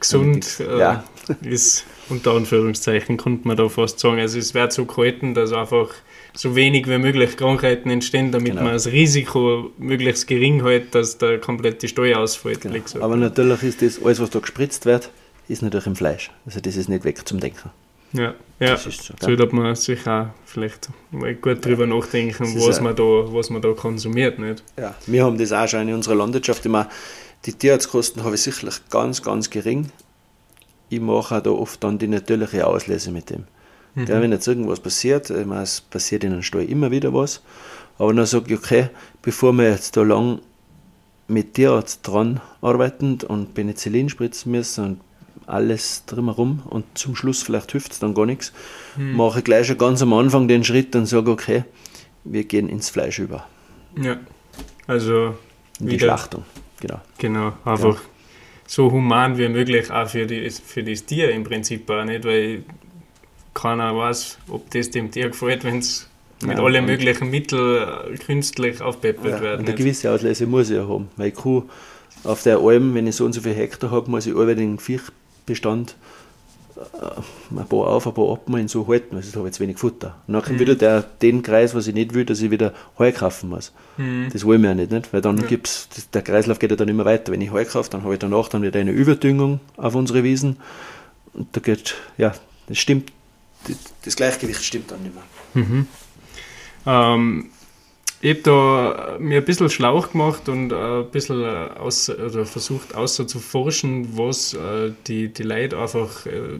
[0.00, 1.04] gesund äh, ja.
[1.40, 4.18] ist unter Anführungszeichen, könnte man da fast sagen.
[4.18, 5.90] Also es wird so gehalten, dass einfach
[6.34, 8.64] so wenig wie möglich Krankheiten entstehen, damit genau.
[8.64, 12.62] man das Risiko möglichst gering hält, dass der komplette Steuer ausfällt.
[12.62, 12.80] Genau.
[13.00, 15.10] Aber natürlich ist das, alles was da gespritzt wird,
[15.48, 16.30] ist natürlich im Fleisch.
[16.44, 17.70] Also das ist nicht weg zum Denken.
[18.12, 18.76] Ja, ja.
[18.76, 18.90] so.
[18.90, 21.94] Sollte man sich auch vielleicht mal gut drüber ja.
[21.94, 24.38] nachdenken, was man, da, was man da konsumiert.
[24.38, 24.62] Nicht?
[24.76, 26.88] Ja, wir haben das auch schon in unserer Landwirtschaft immer.
[27.44, 29.90] Die Tierarztkosten habe ich sicherlich ganz, ganz gering.
[30.88, 33.44] Ich mache da oft dann die natürliche Auslese mit dem.
[33.94, 34.06] Mhm.
[34.06, 37.42] Gell, wenn jetzt irgendwas passiert, ich meine, es passiert in einem Stall immer wieder was,
[37.98, 38.88] aber dann sage ich, okay,
[39.22, 40.40] bevor wir jetzt da lang
[41.28, 45.00] mit Tierarzt dran arbeiten und Penicillin spritzen müssen und
[45.46, 48.52] alles drumherum und zum Schluss vielleicht hilft es dann gar nichts,
[48.96, 49.16] mhm.
[49.16, 51.64] mache ich gleich schon ganz am Anfang den Schritt und sage, okay,
[52.24, 53.46] wir gehen ins Fleisch über.
[54.00, 54.18] Ja,
[54.86, 55.34] also
[55.80, 56.44] in die Schlachtung,
[56.80, 57.00] genau.
[57.18, 58.00] Genau, einfach ja.
[58.66, 62.64] so human wie möglich auch für, die, für das Tier im Prinzip auch nicht, weil
[63.54, 66.08] keiner weiß, ob das dem Tier gefällt, wenn es
[66.42, 69.60] mit ja, allen möglichen Mitteln künstlich aufpeppelt ja, wird.
[69.60, 71.62] Und eine gewisse Auslese muss ich ja haben, weil Kuh
[72.24, 74.78] auf der Alm, wenn ich so und so viel Hektar habe, muss ich alle den
[74.78, 75.94] Viechbestand
[76.76, 79.78] äh, ein paar auf, ein paar ab mal so halten, weil ich habe jetzt wenig
[79.78, 80.16] Futter.
[80.26, 80.58] Und dann mhm.
[80.58, 83.72] wieder der, den Kreis, was ich nicht will, dass ich wieder Heu kaufen muss.
[83.96, 84.28] Mhm.
[84.32, 85.12] Das wollen wir ja nicht, nicht?
[85.12, 85.46] weil dann ja.
[85.46, 87.30] gibt's, der Kreislauf geht ja dann immer weiter.
[87.32, 90.56] Wenn ich Heu kaufe, dann habe ich danach dann wieder eine Überdüngung auf unsere Wiesen.
[91.34, 92.32] Und da geht, ja,
[92.68, 93.12] das stimmt
[94.04, 95.64] das Gleichgewicht stimmt dann nicht mehr.
[95.64, 95.86] Mhm.
[96.86, 97.50] Ähm,
[98.24, 102.94] ich habe da mir ein bisschen schlau gemacht und äh, ein bisschen aus, oder versucht
[102.94, 106.58] außer zu forschen, was äh, die, die Leute einfach äh,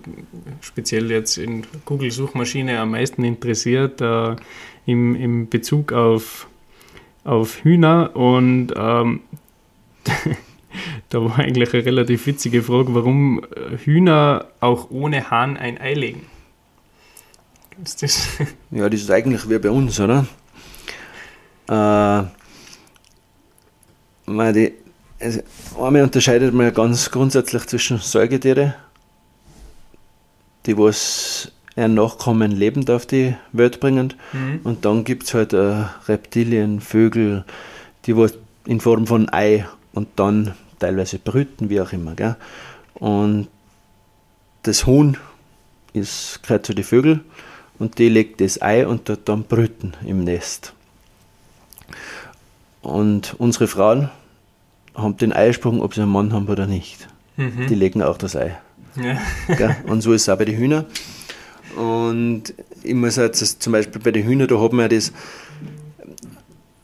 [0.60, 4.36] speziell jetzt in Google-Suchmaschine am meisten interessiert äh,
[4.84, 6.48] im, im Bezug auf,
[7.24, 8.14] auf Hühner.
[8.14, 9.20] Und ähm,
[11.08, 13.40] da war eigentlich eine relativ witzige Frage, warum
[13.84, 16.26] Hühner auch ohne Hahn ein Ei legen.
[17.82, 18.28] Ist das?
[18.70, 20.26] Ja, das ist eigentlich wie bei uns, oder?
[21.68, 22.24] Äh,
[24.26, 24.72] weil die,
[25.20, 25.40] also
[25.80, 28.74] einmal unterscheidet man ganz grundsätzlich zwischen Säugetiere,
[30.66, 34.60] die was ein Nachkommen lebend auf die Welt bringen, mhm.
[34.64, 37.44] und dann gibt es halt äh, Reptilien, Vögel,
[38.06, 38.34] die was
[38.66, 42.14] in Form von Ei und dann teilweise brüten, wie auch immer.
[42.14, 42.36] Gell?
[42.94, 43.48] Und
[44.62, 45.16] das Huhn
[45.92, 47.24] ist, gehört zu den Vögeln
[47.78, 50.72] und die legt das Ei und tut dann brüten im Nest.
[52.82, 54.10] Und unsere Frauen
[54.94, 57.08] haben den Eisprung, ob sie einen Mann haben oder nicht.
[57.36, 57.66] Mhm.
[57.68, 58.56] Die legen auch das Ei.
[58.96, 59.76] Ja.
[59.86, 60.86] und so ist es auch bei den Hühnern.
[61.76, 65.12] Und ich muss jetzt zum Beispiel bei den Hühnern, da haben wir das,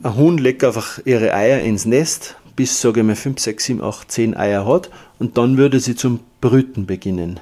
[0.03, 3.83] ein Huhn legt einfach ihre Eier ins Nest, bis, sage ich mal, 5, 6, 7,
[3.83, 7.39] 8, 10 Eier hat und dann würde sie zum Brüten beginnen.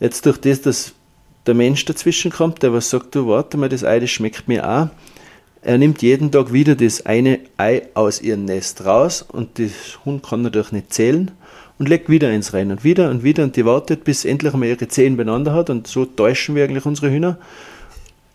[0.00, 0.92] Jetzt durch das, dass
[1.46, 4.68] der Mensch dazwischen kommt, der was sagt, du warte mal, das Ei, das schmeckt mir
[4.68, 4.88] auch.
[5.62, 9.68] Er nimmt jeden Tag wieder das eine Ei aus ihrem Nest raus und der
[10.04, 11.30] Hund kann natürlich nicht zählen
[11.78, 14.66] und legt wieder eins rein und wieder und wieder und die wartet, bis endlich mal
[14.66, 17.38] ihre Zehen beieinander hat und so täuschen wir eigentlich unsere Hühner.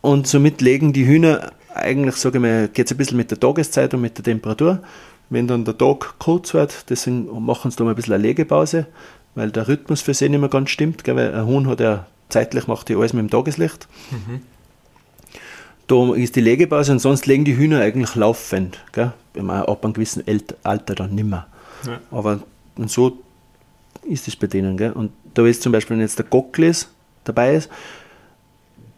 [0.02, 3.40] Und somit legen die Hühner eigentlich, sage ich mal, geht es ein bisschen mit der
[3.40, 4.80] Tageszeit und mit der Temperatur.
[5.30, 8.88] Wenn dann der Tag kurz wird, deswegen machen sie da mal ein bisschen eine Legepause,
[9.36, 11.18] weil der Rhythmus für sie nicht mehr ganz stimmt, gell?
[11.18, 12.06] weil ein Huhn hat ja
[12.38, 13.88] zeitlich macht die alles mit dem Tageslicht.
[14.12, 14.42] Mhm.
[15.88, 18.80] Da ist die Legepause und sonst legen die Hühner eigentlich laufend.
[18.92, 19.14] Gell?
[19.48, 20.24] Ab einem gewissen
[20.64, 21.48] Alter dann nicht mehr.
[21.86, 22.00] Ja.
[22.12, 22.42] Aber
[22.76, 23.18] und so
[24.04, 24.78] ist es bei denen.
[24.78, 24.92] Gell?
[24.92, 26.90] Und da ist zum Beispiel, wenn jetzt der Gocklis
[27.24, 27.70] dabei ist,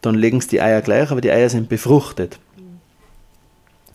[0.01, 2.39] dann legen sie die Eier gleich, aber die Eier sind befruchtet.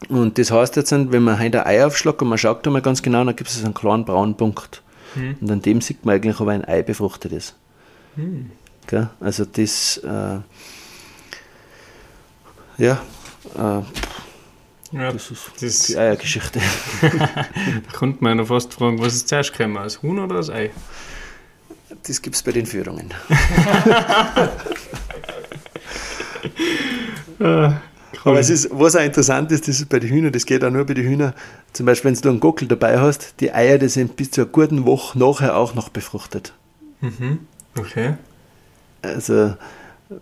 [0.09, 2.83] Und das heißt jetzt, wenn man heute ein Ei aufschlägt und man schaut da mal
[2.83, 4.83] ganz genau, dann gibt es einen kleinen braunen Punkt.
[5.15, 5.37] Hm.
[5.41, 7.55] Und an dem sieht man eigentlich, ob ein Ei befruchtet ist.
[8.17, 8.51] Hm.
[9.21, 10.39] Also das, äh,
[12.79, 13.03] ja,
[13.57, 13.83] äh,
[14.93, 16.61] ja, das ist das die Eiergeschichte.
[17.03, 17.47] da
[17.93, 20.71] könnte man ja fast fragen, was ist zuerst gekommen, das Huhn oder das Ei?
[22.07, 23.13] Das gibt es bei den Führungen.
[27.41, 27.81] ah,
[28.25, 30.71] Aber es ist, was auch interessant ist, das ist bei den Hühnern, das geht auch
[30.71, 31.35] nur bei den Hühnern,
[31.73, 34.51] zum Beispiel, wenn du einen Gockel dabei hast, die Eier, die sind bis zu einer
[34.51, 36.53] guten Woche nachher auch noch befruchtet.
[37.01, 37.41] Mhm.
[37.77, 38.15] Okay.
[39.05, 39.55] Also,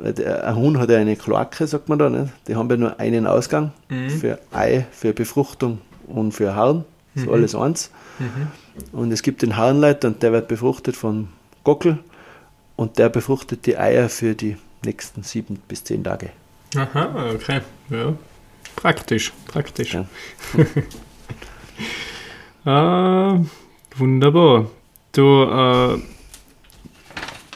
[0.07, 2.33] ein Huhn hat ja eine Kloake, sagt man da, nicht?
[2.47, 4.11] die haben ja nur einen Ausgang mhm.
[4.11, 7.35] für Ei, für Befruchtung und für Harn, das ist mhm.
[7.35, 7.91] alles eins.
[8.19, 8.99] Mhm.
[8.99, 11.29] Und es gibt den Harnleiter und der wird befruchtet von
[11.65, 11.99] Gockel
[12.77, 16.31] und der befruchtet die Eier für die nächsten sieben bis zehn Tage.
[16.77, 17.61] Aha, okay.
[17.91, 18.15] Ja.
[18.77, 19.95] Praktisch, praktisch.
[19.95, 20.07] Ja.
[22.71, 23.41] ah,
[23.97, 24.67] wunderbar.
[25.13, 25.99] Du, äh,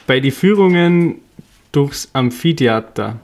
[0.07, 1.19] bei den Führungen
[1.71, 3.19] durchs Amphitheater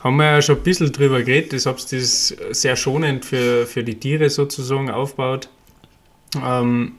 [0.00, 1.52] haben wir ja schon ein bisschen drüber geredet.
[1.52, 5.48] Ich habe das sehr schonend für, für die Tiere sozusagen aufgebaut.
[6.44, 6.92] Ähm,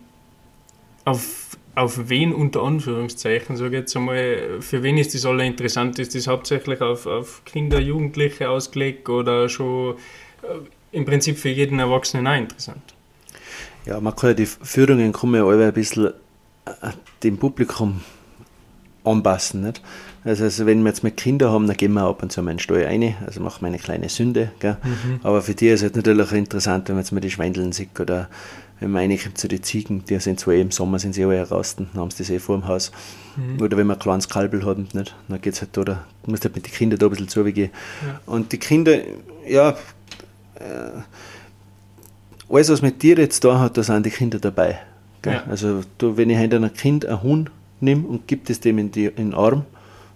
[1.04, 6.00] auf, auf wen unter Anführungszeichen, sage ich jetzt einmal, für wen ist das alle interessant?
[6.00, 9.96] Ist das hauptsächlich auf, auf Kinder, Jugendliche ausgelegt oder schon
[10.44, 12.94] äh, im Prinzip für jeden Erwachsenen auch interessant?
[13.86, 16.14] Ja, man kann ja die Führungen kommen ja alle ein bisschen
[16.66, 16.72] äh,
[17.22, 18.00] dem Publikum
[19.04, 19.62] anpassen.
[19.62, 19.82] Nicht?
[20.24, 22.52] Also, also, wenn wir jetzt mit Kindern haben, dann gehen wir ab und zu mal
[22.52, 24.52] einen Stall rein, also machen wir eine kleine Sünde.
[24.62, 25.20] Mhm.
[25.24, 28.30] Aber für die ist es natürlich interessant, wenn man jetzt mal die Schweindeln sieht oder
[28.80, 31.42] wenn man reinkommt zu den Ziegen, die sind zwar eh im Sommer, sind sie alle
[31.48, 32.92] raus, dann haben sie das eh vor dem Haus.
[33.36, 33.62] Mhm.
[33.62, 35.16] Oder wenn wir ein kleines Kalbel haben, nicht?
[35.28, 37.72] dann geht es halt da, da muss halt mit den Kindern da ein bisschen zugehen.
[38.06, 38.20] Ja.
[38.26, 39.00] Und die Kinder,
[39.48, 39.72] ja,
[40.56, 41.02] äh,
[42.50, 44.80] alles was mit dir jetzt da hat, da sind die Kinder dabei.
[45.26, 45.44] Ja.
[45.50, 47.50] Also du, wenn ich heute ein Kind ein Huhn
[47.84, 49.66] nehme und gebe es dem in, die, in den Arm,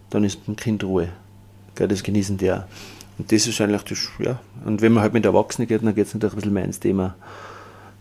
[0.09, 1.09] dann ist beim Kind Ruhe.
[1.75, 2.63] Gell, das genießen die auch.
[3.17, 4.39] Und das ist eigentlich das, ja.
[4.65, 6.79] Und wenn man halt mit Erwachsenen geht, dann geht es natürlich ein bisschen mehr ins
[6.79, 7.15] Thema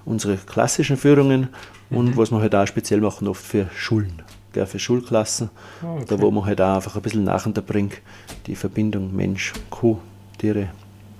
[0.06, 1.48] unsere klassischen Führungen
[1.90, 1.96] mhm.
[1.96, 5.50] und was wir halt auch speziell machen, oft für Schulen, gell, für Schulklassen.
[5.82, 6.04] Oh, okay.
[6.08, 8.00] Da wo man halt auch einfach ein bisschen nacheinander bringt,
[8.46, 9.98] die Verbindung Mensch, Kuh,
[10.38, 10.70] Tiere,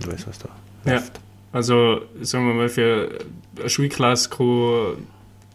[0.01, 0.49] ich weiß was da
[0.86, 0.94] ja.
[0.94, 1.20] läuft.
[1.53, 3.18] Also sagen wir mal, für
[3.59, 4.97] eine Schulklasse kann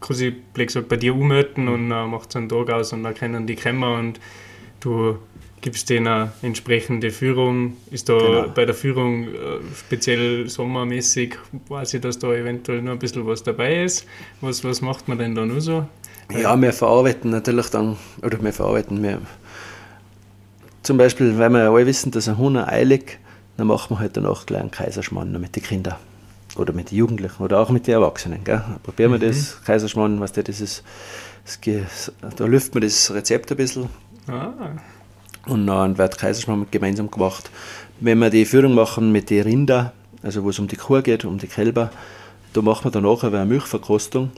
[0.01, 3.47] quasi gesagt, bei dir ummelden und dann macht es einen Tag aus und dann kennen
[3.47, 4.19] die Kämmer und
[4.81, 5.17] du
[5.61, 7.77] gibst denen eine entsprechende Führung.
[7.91, 8.47] Ist da genau.
[8.49, 9.29] bei der Führung äh,
[9.77, 11.37] speziell sommermäßig,
[11.69, 14.05] weiß ich, dass da eventuell noch ein bisschen was dabei ist.
[14.41, 15.85] Was, was macht man denn da nur so?
[16.35, 19.21] Ja, wir verarbeiten natürlich dann, oder wir verarbeiten, wir,
[20.81, 23.19] zum Beispiel, weil wir ja alle wissen, dass ein Hund eilig,
[23.57, 25.97] dann machen wir halt danach gleich einen Kaiserschmarrn mit den Kindern
[26.57, 28.43] oder mit den Jugendlichen oder auch mit den Erwachsenen.
[28.43, 28.63] Gell?
[28.83, 29.23] Probieren wir mhm.
[29.23, 30.83] das, Kaiserschmarrn, was der, das ist,
[31.65, 33.89] das, da lüften wir das Rezept ein bisschen.
[34.27, 34.51] Ah.
[35.47, 37.49] Und dann wird Kaiserschmarrn gemeinsam gemacht.
[37.99, 39.93] Wenn wir die Führung machen mit den Rinder,
[40.23, 41.91] also wo es um die Kuh geht, um die Kälber,
[42.53, 44.31] da machen wir danach eine Milchverkostung.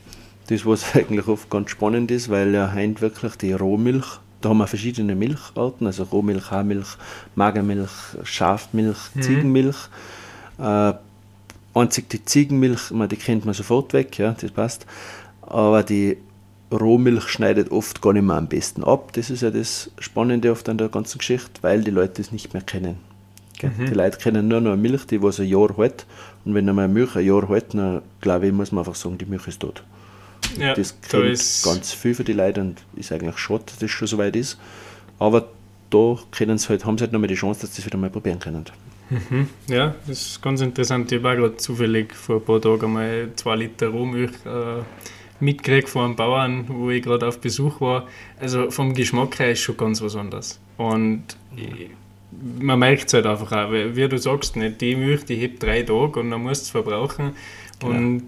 [0.47, 4.05] Das, was eigentlich oft ganz spannend ist, weil ja heint wirklich die Rohmilch,
[4.41, 6.97] da haben wir verschiedene Milcharten, also Rohmilch, Haarmilch,
[7.35, 7.91] Magermilch,
[8.23, 9.21] Schafmilch, mhm.
[9.21, 9.77] Ziegenmilch.
[10.59, 10.93] Äh,
[11.73, 14.85] einzig die Ziegenmilch, die kennt man sofort weg, ja, das passt.
[15.41, 16.17] Aber die
[16.71, 19.13] Rohmilch schneidet oft gar nicht mehr am besten ab.
[19.13, 22.53] Das ist ja das Spannende oft an der ganzen Geschichte, weil die Leute es nicht
[22.53, 22.97] mehr kennen.
[23.61, 23.85] Mhm.
[23.85, 26.05] Die Leute kennen nur noch Milch, die was ein Jahr hält.
[26.45, 29.17] Und wenn einmal eine Milch ein Jahr hält, dann glaube ich, muss man einfach sagen,
[29.17, 29.83] die Milch ist tot.
[30.57, 34.07] Ja, das kennt ganz viel für die Leute und ist eigentlich schade, dass das schon
[34.07, 34.57] so weit ist.
[35.19, 35.47] Aber
[35.89, 38.09] da können sie halt, haben sie halt nochmal die Chance, dass sie das wieder mal
[38.09, 38.65] probieren können.
[39.13, 39.47] Mhm.
[39.67, 41.11] Ja, das ist ganz interessant.
[41.11, 44.81] Ich habe gerade zufällig vor ein paar Tagen einmal zwei Liter Rohmilch äh,
[45.39, 48.07] mitgekriegt von einem Bauern, wo ich gerade auf Besuch war.
[48.39, 50.59] Also vom Geschmack her ist schon ganz was anderes.
[50.77, 51.23] Und
[51.55, 51.89] ich,
[52.59, 55.61] man merkt es halt einfach auch, weil, wie du sagst, nicht, die Milch, die hebt
[55.61, 57.33] drei Tage und dann musst du es verbrauchen.
[57.79, 57.95] Genau.
[57.95, 58.23] Und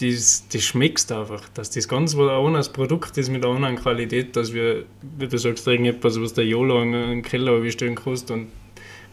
[0.00, 4.34] das, das schmeckst einfach, dass das ganz ein anderes Produkt ist mit einer anderen Qualität,
[4.34, 4.84] dass wir,
[5.18, 8.48] wie du sagst, irgendetwas, was der Jolo in den Keller bestellen kannst und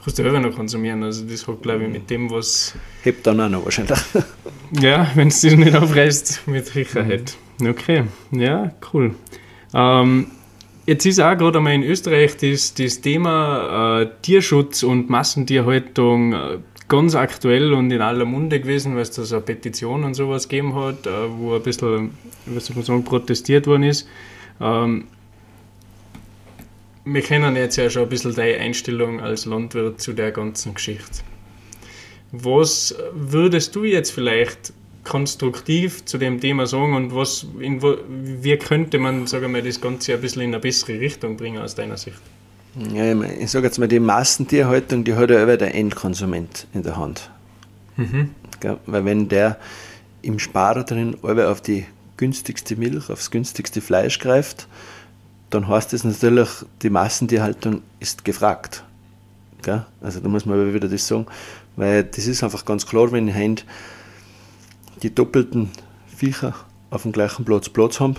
[0.03, 1.03] kannst du selber noch konsumieren.
[1.03, 2.75] Also das hat, glaube ich, mit dem, was...
[3.03, 3.99] Hebt dann auch noch wahrscheinlich.
[4.81, 7.35] ja, wenn es dich nicht aufreißt, mit Sicherheit.
[7.59, 7.69] Mhm.
[7.69, 9.13] Okay, ja, cool.
[9.73, 10.27] Ähm,
[10.85, 16.57] jetzt ist auch gerade einmal in Österreich das, das Thema äh, Tierschutz und Massentierhaltung äh,
[16.87, 20.49] ganz aktuell und in aller Munde gewesen, weil es da so eine Petition und sowas
[20.49, 22.11] gegeben hat, äh, wo ein bisschen,
[22.47, 24.07] was soll man sagen, protestiert worden ist.
[24.59, 25.05] Ähm,
[27.05, 31.21] wir kennen jetzt ja schon ein bisschen deine Einstellung als Landwirt zu der ganzen Geschichte.
[32.31, 34.73] Was würdest du jetzt vielleicht
[35.03, 40.13] konstruktiv zu dem Thema sagen und was, in, wie könnte man, sagen wir, das Ganze
[40.13, 42.21] ein bisschen in eine bessere Richtung bringen aus deiner Sicht?
[42.93, 46.95] Ja, ich, sage jetzt mal, die Massentierhaltung, die hat ja immer der Endkonsument in der
[46.95, 47.29] Hand.
[47.97, 48.29] Mhm.
[48.85, 49.57] Weil wenn der
[50.21, 51.85] im Sparer drin auf die
[52.15, 54.67] günstigste Milch, aufs günstigste Fleisch greift,
[55.51, 56.49] dann heißt das natürlich,
[56.81, 58.83] die Massentierhaltung ist gefragt.
[59.61, 59.85] Gell?
[60.01, 61.27] Also da muss man wieder das sagen,
[61.75, 63.65] weil das ist einfach ganz klar, wenn ich
[65.03, 65.69] die doppelten
[66.07, 66.55] Viecher
[66.89, 68.15] auf dem gleichen Platz Platz haben,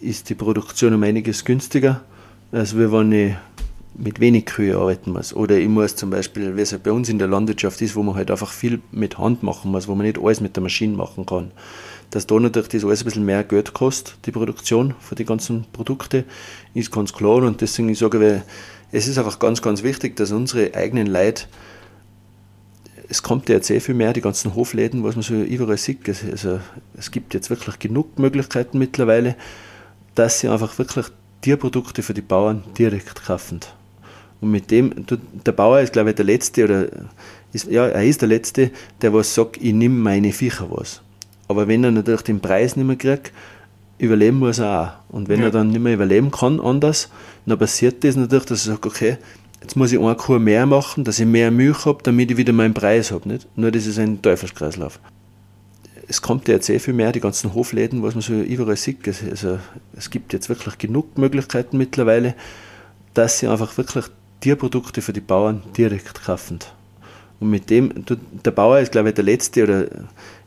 [0.00, 2.02] ist die Produktion um einiges günstiger,
[2.50, 3.34] als wenn ich
[3.94, 5.34] mit wenig Kühe arbeiten muss.
[5.34, 8.02] Oder ich muss zum Beispiel, wie es halt bei uns in der Landwirtschaft ist, wo
[8.02, 10.96] man halt einfach viel mit Hand machen muss, wo man nicht alles mit der Maschine
[10.96, 11.50] machen kann.
[12.12, 15.64] Dass da natürlich das alles ein bisschen mehr Geld kostet, die Produktion für die ganzen
[15.72, 16.24] Produkte,
[16.74, 17.42] ist ganz klar.
[17.42, 18.42] Und deswegen sage ich,
[18.92, 21.46] es ist einfach ganz, ganz wichtig, dass unsere eigenen Leute
[23.12, 26.08] es kommt ja jetzt sehr viel mehr, die ganzen Hofläden, was man so überall sieht.
[26.08, 26.60] Also,
[26.96, 29.36] es gibt jetzt wirklich genug Möglichkeiten mittlerweile,
[30.14, 31.06] dass sie einfach wirklich
[31.42, 33.60] Tierprodukte für die Bauern direkt kaufen.
[34.40, 35.04] Und mit dem,
[35.44, 36.86] der Bauer ist, glaube ich, der Letzte, oder
[37.52, 38.70] ist, ja, er ist der Letzte,
[39.02, 41.02] der was sagt, ich nehme meine Viecher was.
[41.48, 43.32] Aber wenn er natürlich den Preis nicht mehr kriegt,
[43.98, 44.80] überleben muss er
[45.10, 45.14] auch.
[45.14, 45.46] Und wenn ja.
[45.46, 47.08] er dann nicht mehr überleben kann, anders,
[47.46, 49.16] dann passiert das natürlich, dass er sagt, okay,
[49.60, 52.52] jetzt muss ich eine Kuh mehr machen, dass ich mehr Milch habe, damit ich wieder
[52.52, 53.28] meinen Preis habe.
[53.28, 53.46] Nicht?
[53.56, 54.98] Nur das ist ein Teufelskreislauf.
[56.08, 59.06] Es kommt ja jetzt sehr viel mehr, die ganzen Hofläden, was man so überall sieht.
[59.06, 59.58] Also,
[59.96, 62.34] es gibt jetzt wirklich genug Möglichkeiten mittlerweile,
[63.14, 64.06] dass sie einfach wirklich
[64.40, 66.58] Tierprodukte für die Bauern direkt kaufen.
[67.38, 67.92] Und mit dem,
[68.44, 69.86] der Bauer ist, glaube ich, der Letzte, oder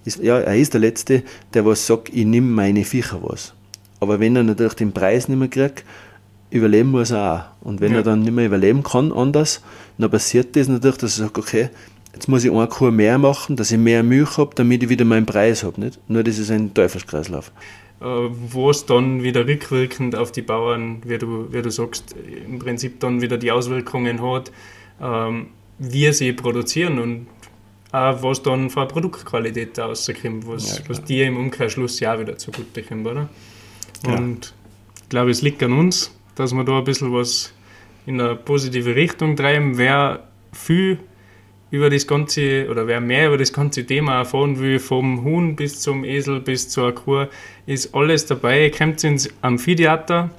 [0.06, 3.54] ist, ja, er ist der Letzte, der was sagt, ich nehme meine Viecher was.
[4.00, 5.84] Aber wenn er natürlich den Preis nicht mehr kriegt,
[6.52, 7.68] überleben muss er auch.
[7.68, 7.98] Und wenn ja.
[7.98, 9.62] er dann nicht mehr überleben kann, anders,
[9.98, 11.70] dann passiert das natürlich, dass er sagt, okay,
[12.14, 15.06] jetzt muss ich eine Kuh mehr machen, dass ich mehr Milch habe, damit ich wieder
[15.06, 15.80] meinen Preis habe.
[15.82, 16.00] Nicht?
[16.08, 17.52] Nur das ist ein Teufelskreislauf.
[18.02, 22.60] Äh, wo es dann wieder rückwirkend auf die Bauern, wie du, wie du sagst, im
[22.60, 24.52] Prinzip dann wieder die Auswirkungen hat,
[25.02, 25.48] ähm,
[25.78, 27.28] wie sie produzieren und
[27.96, 32.20] auch was dann für eine Produktqualität rauskommt, was, ja, was dir im Umkehrschluss ja auch
[32.20, 33.30] wieder zugute kommt, oder?
[34.06, 34.54] Und
[35.02, 37.54] ich glaube, es liegt an uns, dass wir da ein bisschen was
[38.06, 39.78] in eine positive Richtung treiben.
[39.78, 41.00] Wer viel
[41.72, 45.82] über das ganze oder wer mehr über das ganze Thema erfahren will, vom Huhn bis
[45.82, 47.26] zum Esel bis zur Kuh,
[47.66, 48.70] ist alles dabei.
[48.70, 50.30] Kommt ins Amphitheater,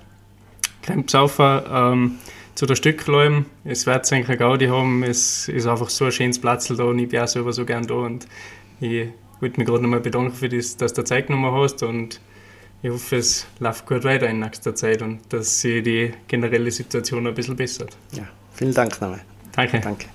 [0.87, 2.19] kommt auf ähm,
[2.57, 3.47] zu der Stückleim.
[3.65, 5.05] Es wird sein Gaudi haben.
[5.05, 7.87] Es ist einfach so ein schönes Platz da und ich bin auch selber so gern
[7.87, 7.95] da.
[7.95, 8.27] Und
[8.81, 9.09] ich
[9.41, 12.21] wollte mich gerade nochmal bedanken für das, dass du Zeit genommen hast und
[12.83, 17.27] ich hoffe, es läuft gut weiter in nächster Zeit und dass sich die generelle Situation
[17.27, 17.97] ein bisschen bessert.
[18.13, 19.23] Ja, vielen Dank nochmal.
[19.53, 19.81] Danke.
[19.81, 20.07] Danke.